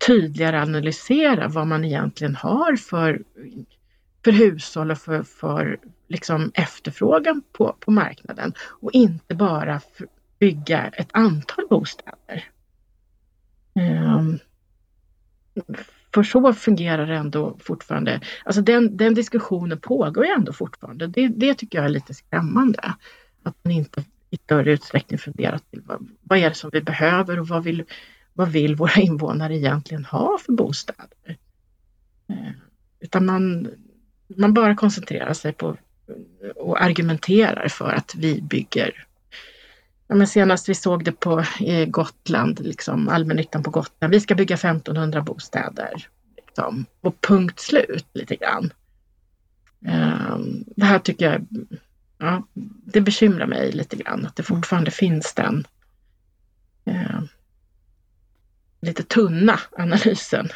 [0.06, 3.22] tydligare analysera vad man egentligen har för
[4.24, 5.78] för hushåll och för, för
[6.08, 9.80] liksom efterfrågan på, på marknaden och inte bara
[10.38, 12.44] bygga ett antal bostäder.
[13.74, 14.38] Um,
[16.14, 18.20] för så fungerar det ändå fortfarande.
[18.44, 21.06] Alltså den, den diskussionen pågår ju ändå fortfarande.
[21.06, 22.94] Det, det tycker jag är lite skrämmande.
[23.42, 27.40] Att man inte i större utsträckning funderar till vad, vad är det som vi behöver
[27.40, 27.84] och vad vill,
[28.32, 31.36] vad vill våra invånare egentligen ha för bostäder?
[32.28, 32.36] Eh,
[33.00, 33.68] utan man,
[34.36, 35.76] man bara koncentrerar sig på
[36.56, 39.06] och argumenterar för att vi bygger
[40.08, 44.14] Ja, men senast vi såg det på i Gotland, liksom, allmännyttan på Gotland.
[44.14, 46.08] Vi ska bygga 1500 bostäder.
[46.36, 48.72] Liksom, och punkt slut lite grann.
[49.80, 51.46] Um, det här tycker jag,
[52.18, 52.46] ja,
[52.84, 55.66] det bekymrar mig lite grann att det fortfarande finns den
[56.90, 57.22] uh,
[58.80, 60.48] lite tunna analysen.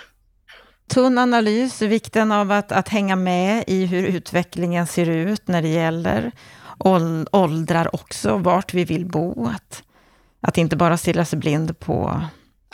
[0.88, 5.68] Tunn analys, vikten av att, att hänga med i hur utvecklingen ser ut när det
[5.68, 6.32] gäller
[7.32, 9.46] åldrar också, vart vi vill bo.
[9.46, 9.82] Att,
[10.40, 12.22] att inte bara stirra sig blind på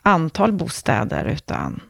[0.03, 1.81] antal bostäder, utan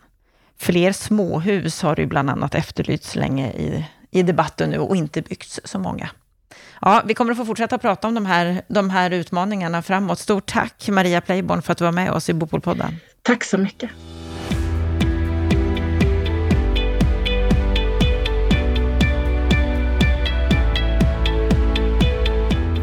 [0.58, 5.60] fler småhus har ju bland annat efterlysts länge i, i debatten nu och inte byggts
[5.64, 6.10] så många.
[6.80, 10.18] Ja, vi kommer att få fortsätta prata om de här, de här utmaningarna framåt.
[10.18, 12.96] Stort tack Maria Playborn för att du var med oss i Bopolpodden.
[13.22, 13.90] Tack så mycket.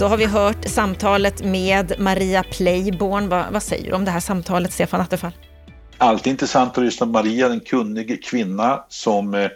[0.02, 3.30] Då har vi hört samtalet med Maria Playborn.
[3.30, 5.32] Vad, vad säger du om det här samtalet, Stefan Attefall?
[5.98, 9.50] Alltid intressant att lyssna på Maria, en kunnig kvinna som eh,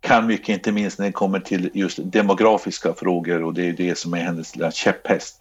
[0.00, 3.98] kan mycket, inte minst när det kommer till just demografiska frågor och det är det
[3.98, 5.40] som är hennes lilla käpphäst.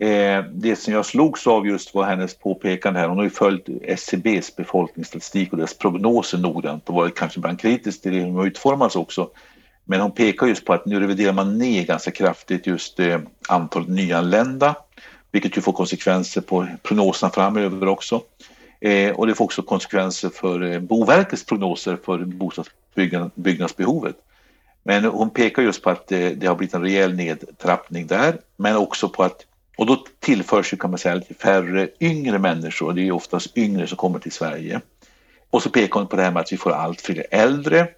[0.00, 3.68] Eh, det som jag slogs av just var hennes påpekande här, hon har ju följt
[3.82, 8.96] SCBs befolkningsstatistik och dess prognoser noggrant och varit kanske ibland kritisk till hur de utformas
[8.96, 9.28] också.
[9.84, 13.18] Men hon pekar just på att nu reviderar man ner ganska kraftigt just eh,
[13.48, 14.74] antalet nyanlända,
[15.32, 18.22] vilket ju får konsekvenser på prognoserna framöver också.
[18.80, 24.16] Eh, och det får också konsekvenser för eh, Boverkets prognoser för bostadsbyggnadsbehovet.
[24.82, 28.76] Men hon pekar just på att det, det har blivit en rejäl nedtrappning där, men
[28.76, 33.00] också på att och då tillförs ju kan man säga lite färre yngre människor, det
[33.00, 34.80] är ju oftast yngre som kommer till Sverige.
[35.50, 37.88] Och så pekar hon på det här med att vi får allt fler äldre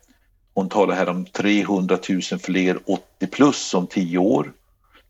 [0.57, 4.53] hon talar här om 300 000 fler 80 plus om 10 år.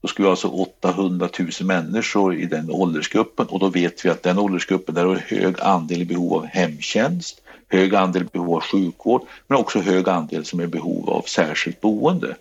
[0.01, 4.23] Då skulle vi alltså 800 000 människor i den åldersgruppen och då vet vi att
[4.23, 8.61] den åldersgruppen där har hög andel i behov av hemtjänst, hög andel i behov av
[8.61, 12.37] sjukvård men också hög andel som är i behov av särskilt boende.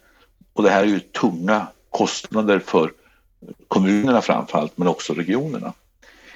[0.54, 2.92] Och det här är ju tunga kostnader för
[3.68, 5.74] kommunerna framförallt men också regionerna.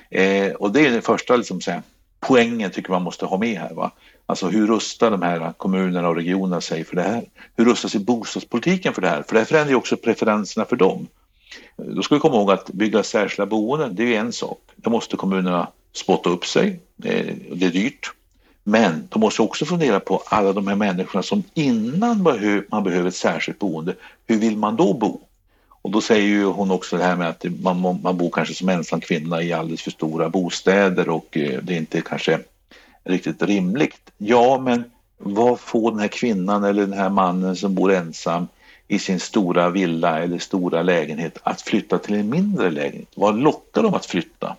[0.09, 1.81] Eh, och det är den första liksom, så här,
[2.19, 3.73] poängen tycker man måste ha med här.
[3.73, 3.91] Va?
[4.29, 7.23] Alltså hur rustar de här kommunerna och regionerna sig för det här?
[7.55, 9.23] Hur rustar sig bostadspolitiken för det här?
[9.23, 11.07] För det här förändrar ju också preferenserna för dem.
[11.77, 14.59] Då ska vi komma ihåg att bygga särskilda boenden, det är ju en sak.
[14.75, 17.19] Då måste kommunerna spotta upp sig, det
[17.65, 18.11] är dyrt.
[18.63, 22.23] Men de måste också fundera på alla de här människorna som innan
[22.69, 23.95] man behöver ett särskilt boende,
[24.27, 25.21] hur vill man då bo?
[25.81, 28.69] Och då säger ju hon också det här med att man, man bor kanske som
[28.69, 32.39] ensam kvinna i alldeles för stora bostäder och eh, det är inte kanske
[33.03, 34.11] riktigt rimligt.
[34.17, 34.83] Ja, men
[35.17, 38.47] vad får den här kvinnan eller den här mannen som bor ensam
[38.87, 43.09] i sin stora villa eller stora lägenhet att flytta till en mindre lägenhet?
[43.15, 44.55] Vad lockar dem att flytta?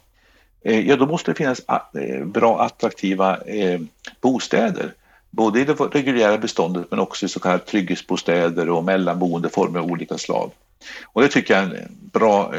[0.63, 3.81] Eh, ja, då måste det finnas ah, eh, bra attraktiva eh,
[4.21, 4.95] bostäder.
[5.31, 10.19] Både i det reguljära beståndet men också i så kallade trygghetsbostäder och mellanboendeformer av olika
[10.19, 10.51] slag.
[11.05, 12.53] Och det tycker jag är en bra,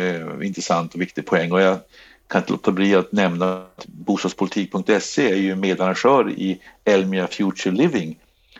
[0.43, 1.51] intressant och viktig poäng.
[1.51, 1.77] Och jag
[2.31, 8.19] kan inte låta bli att nämna att bostadspolitik.se är ju medarrangör i Elmia Future Living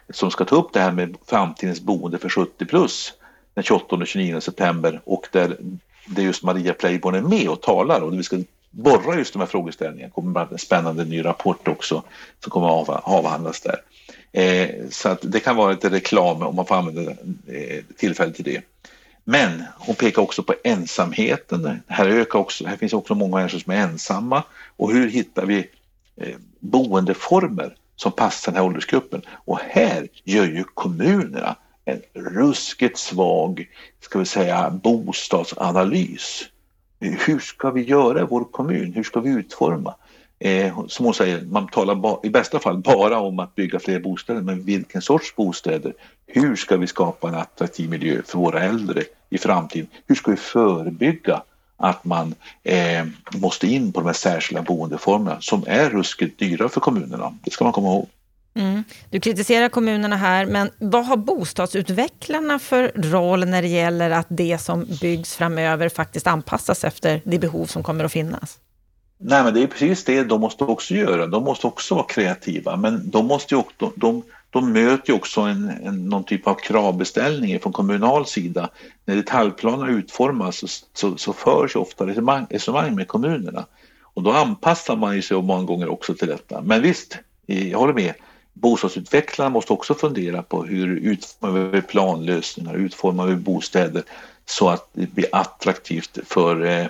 [0.10, 3.14] som ska ta upp det här med framtidens boende för 70 plus
[3.54, 5.58] den 28 och 29 september och där
[6.06, 9.46] det just Maria Playborn är med och talar och vi ska borra just de här
[9.48, 10.08] frågeställningarna.
[10.08, 12.04] Det kommer bland en spännande ny rapport också
[12.40, 13.82] som kommer att avhandlas där.
[14.32, 18.46] Eh, så att det kan vara lite reklam om man får använda eh, tillfället till
[18.46, 18.62] det.
[19.24, 21.82] Men hon pekar också på ensamheten.
[21.88, 24.44] Här, ökar också, här finns också många människor som är ensamma.
[24.78, 25.70] Och hur hittar vi
[26.18, 29.22] eh, boendeformer som passar den här åldersgruppen?
[29.30, 31.56] Och här gör ju kommunerna
[31.86, 33.68] en ruskigt svag,
[34.00, 36.44] ska vi säga, bostadsanalys.
[37.00, 38.94] Hur ska vi göra i vår kommun?
[38.94, 39.96] Hur ska vi utforma?
[40.44, 44.42] Eh, som hon säger, man talar i bästa fall bara om att bygga fler bostäder,
[44.42, 45.94] men vilken sorts bostäder?
[46.28, 49.88] Hur ska vi skapa en attraktiv miljö för våra äldre i framtiden?
[50.08, 51.44] Hur ska vi förebygga
[51.78, 56.80] att man eh, måste in på de här särskilda boendeformerna som är ruskigt dyra för
[56.80, 57.34] kommunerna?
[57.44, 58.10] Det ska man komma ihåg.
[58.54, 58.84] Mm.
[59.10, 64.58] Du kritiserar kommunerna här, men vad har bostadsutvecklarna för roll när det gäller att det
[64.62, 68.60] som byggs framöver faktiskt anpassas efter det behov som kommer att finnas?
[69.24, 71.28] Nej, men det är precis det de måste också göra.
[71.28, 75.42] De måste också vara kreativa, men de, måste ju, de, de, de möter ju också
[75.42, 78.70] en, en, någon typ av kravbeställning från kommunal sida.
[79.06, 83.66] När detaljplanerna utformas så, så, så förs ju ofta resonemang, resonemang med kommunerna
[84.14, 86.62] och då anpassar man ju sig många gånger också till detta.
[86.62, 88.14] Men visst, jag håller med
[88.54, 94.04] bostadsutvecklarna måste också fundera på hur utformar vi planlösningar, utformar vi bostäder
[94.46, 96.88] så att det blir attraktivt för eh,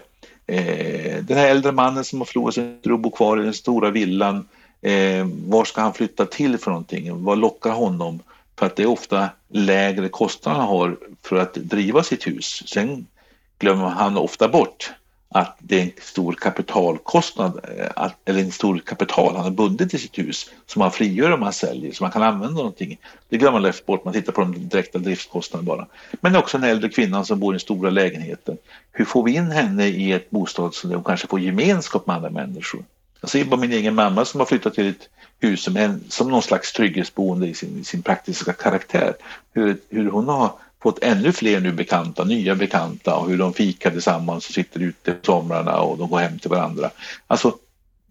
[0.51, 3.53] eh, den här äldre mannen som har förlorat sin fru och bor kvar i den
[3.53, 4.47] stora villan.
[4.81, 7.23] Eh, var ska han flytta till för någonting?
[7.23, 8.19] Vad lockar honom?
[8.59, 12.63] För att det är ofta lägre kostnader han har för att driva sitt hus.
[12.65, 13.07] Sen
[13.59, 14.91] glömmer han ofta bort
[15.33, 19.93] att det är en stor kapitalkostnad eh, att, eller en stor kapital han har bundit
[19.93, 22.97] i sitt hus som han frigör om han säljer så man kan använda någonting.
[23.29, 25.87] Det glömmer man lätt bort, man tittar på de direkta driftskostnaderna bara.
[26.21, 28.57] Men också den äldre kvinnan som bor i stora lägenheten.
[28.91, 32.83] Hur får vi in henne i ett bostadsområde hon kanske får gemenskap med andra människor?
[33.21, 35.09] Jag ser bara min egen mamma som har flyttat till ett
[35.39, 39.13] hus som, en, som någon slags trygghetsboende i sin, i sin praktiska karaktär.
[39.53, 40.51] Hur, hur hon har
[40.81, 45.11] fått ännu fler nu bekanta, nya bekanta och hur de fikar tillsammans och sitter ute
[45.11, 46.89] på somrarna och de går hem till varandra.
[47.27, 47.55] Alltså,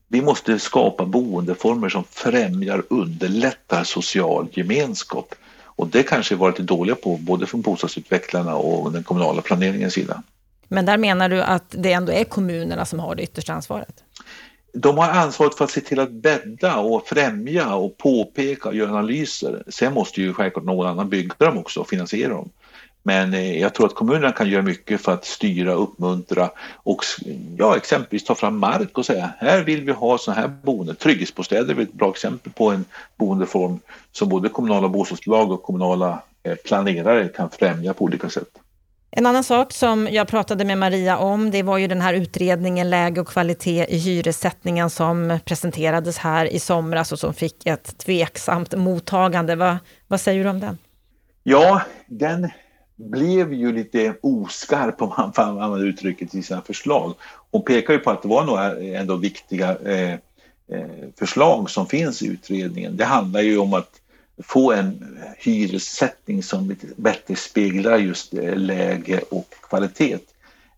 [0.08, 5.34] vi måste skapa boendeformer som främjar och underlättar social gemenskap.
[5.64, 9.94] Och det kanske vi varit lite dåliga på, både från bostadsutvecklarna och den kommunala planeringens
[9.94, 10.22] sida.
[10.68, 14.04] Men där menar du att det ändå är kommunerna som har det yttersta ansvaret?
[14.72, 18.90] De har ansvaret för att se till att bädda och främja och påpeka och göra
[18.90, 19.62] analyser.
[19.68, 22.50] Sen måste ju självklart någon annan bygga dem också och finansiera dem.
[23.02, 27.04] Men eh, jag tror att kommunerna kan göra mycket för att styra, uppmuntra och
[27.56, 30.96] ja, exempelvis ta fram mark och säga här vill vi ha sådana här boenden.
[30.96, 32.84] Trygghetsbostäder är ett bra exempel på en
[33.16, 33.80] boendeform
[34.12, 38.48] som både kommunala bostadsbolag och kommunala eh, planerare kan främja på olika sätt.
[39.12, 42.90] En annan sak som jag pratade med Maria om, det var ju den här utredningen
[42.90, 48.76] Läge och kvalitet i hyressättningen som presenterades här i somras och som fick ett tveksamt
[48.76, 49.56] mottagande.
[49.56, 50.78] Va, vad säger du om den?
[51.42, 52.50] Ja, den
[52.96, 57.14] blev ju lite oskarp om man får använda uttrycket i sina förslag.
[57.50, 60.18] Hon pekar ju på att det var några ändå viktiga eh, eh,
[61.18, 62.96] förslag som finns i utredningen.
[62.96, 64.00] Det handlar ju om att
[64.42, 70.18] få en hyressättning som bättre speglar just eh, läge och kvalitet.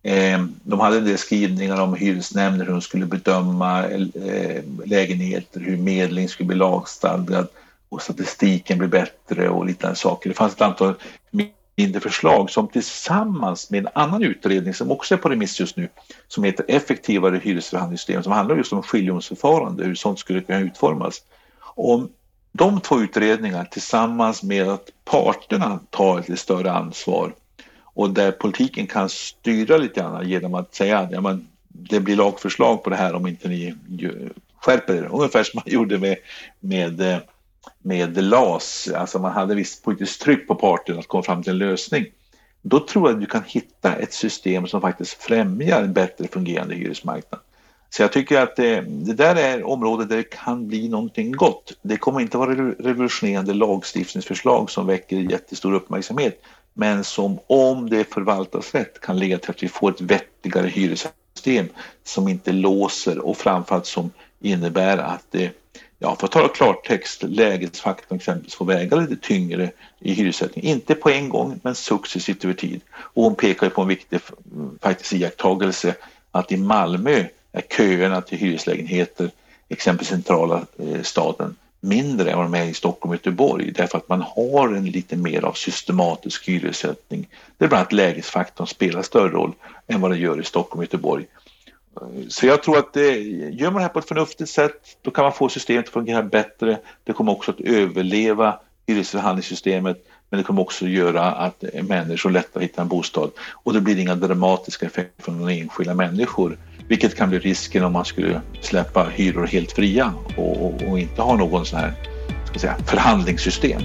[0.03, 5.77] Eh, de hade en del skrivningar om hyresnämnder, hur de skulle bedöma eh, lägenheter, hur
[5.77, 7.47] medling skulle bli lagstadgad
[7.89, 10.29] och statistiken blir bättre och liknande saker.
[10.29, 10.95] Det fanns ett antal
[11.75, 15.89] mindre förslag som tillsammans med en annan utredning som också är på remiss just nu
[16.27, 21.21] som heter Effektivare hyresförhandlingssystem som handlar just om skiljomsförfarande, hur sånt skulle kunna utformas.
[21.75, 22.09] Om
[22.55, 27.33] de två utredningarna tillsammans med att parterna tar ett lite större ansvar
[27.81, 32.83] och där politiken kan styra lite grann genom att säga att ja, det blir lagförslag
[32.83, 33.75] på det här om inte ni
[34.61, 35.09] skärper er.
[35.11, 36.17] Ungefär som man gjorde med,
[36.59, 37.21] med,
[37.81, 41.57] med LAS, alltså man hade visst politiskt tryck på parterna att komma fram till en
[41.57, 42.05] lösning.
[42.61, 46.75] Då tror jag att du kan hitta ett system som faktiskt främjar en bättre fungerande
[46.75, 47.39] hyresmarknad.
[47.95, 51.73] Så jag tycker att det, det, där är området där det kan bli någonting gott.
[51.81, 56.41] Det kommer inte vara revolutionerande lagstiftningsförslag som väcker jättestor uppmärksamhet
[56.73, 61.65] men som om det förvaltas rätt kan leda till att vi får ett vettigare hyressystem
[62.03, 65.51] som inte låser och framförallt som innebär att det,
[65.99, 70.71] ja för att tala klartext, lägesfaktorn exempelvis får väga lite tyngre i hyressättningen.
[70.71, 72.81] Inte på en gång men successivt över tid.
[72.93, 74.19] Och hon pekar på en viktig
[74.81, 75.95] faktiskt iakttagelse
[76.31, 79.31] att i Malmö är köerna till hyreslägenheter,
[79.69, 84.09] exempelvis centrala eh, staden, mindre än vad de är i Stockholm och Göteborg därför att
[84.09, 87.27] man har en lite mer av systematisk hyressättning
[87.57, 89.53] där bland annat lägesfaktorn spelar större roll
[89.87, 91.25] än vad den gör i Stockholm och Göteborg.
[92.01, 95.11] Eh, så jag tror att det, gör man det här på ett förnuftigt sätt då
[95.11, 96.79] kan man få systemet att fungera bättre.
[97.03, 102.81] Det kommer också att överleva hyresförhandlingssystemet men det kommer också göra att människor lättare hittar
[102.81, 107.39] en bostad och det blir inga dramatiska effekter för de enskilda människor vilket kan bli
[107.39, 111.79] risken om man skulle släppa hyror helt fria och, och, och inte ha någon sån
[111.79, 111.93] här
[112.45, 113.81] ska säga, förhandlingssystem.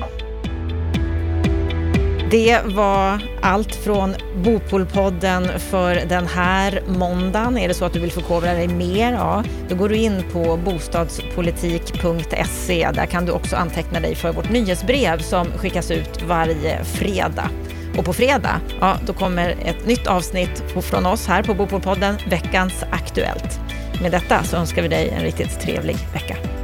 [2.31, 7.59] Det var allt från Bopolpodden för den här måndagen.
[7.59, 10.57] Är det så att du vill förkovra dig mer, ja, då går du in på
[10.57, 12.91] bostadspolitik.se.
[12.95, 17.51] Där kan du också anteckna dig för vårt nyhetsbrev som skickas ut varje fredag.
[17.99, 22.85] Och på fredag, ja, då kommer ett nytt avsnitt från oss här på Bopolpodden, veckans
[22.91, 23.61] Aktuellt.
[24.03, 26.58] Med detta så önskar vi dig en riktigt trevlig vecka.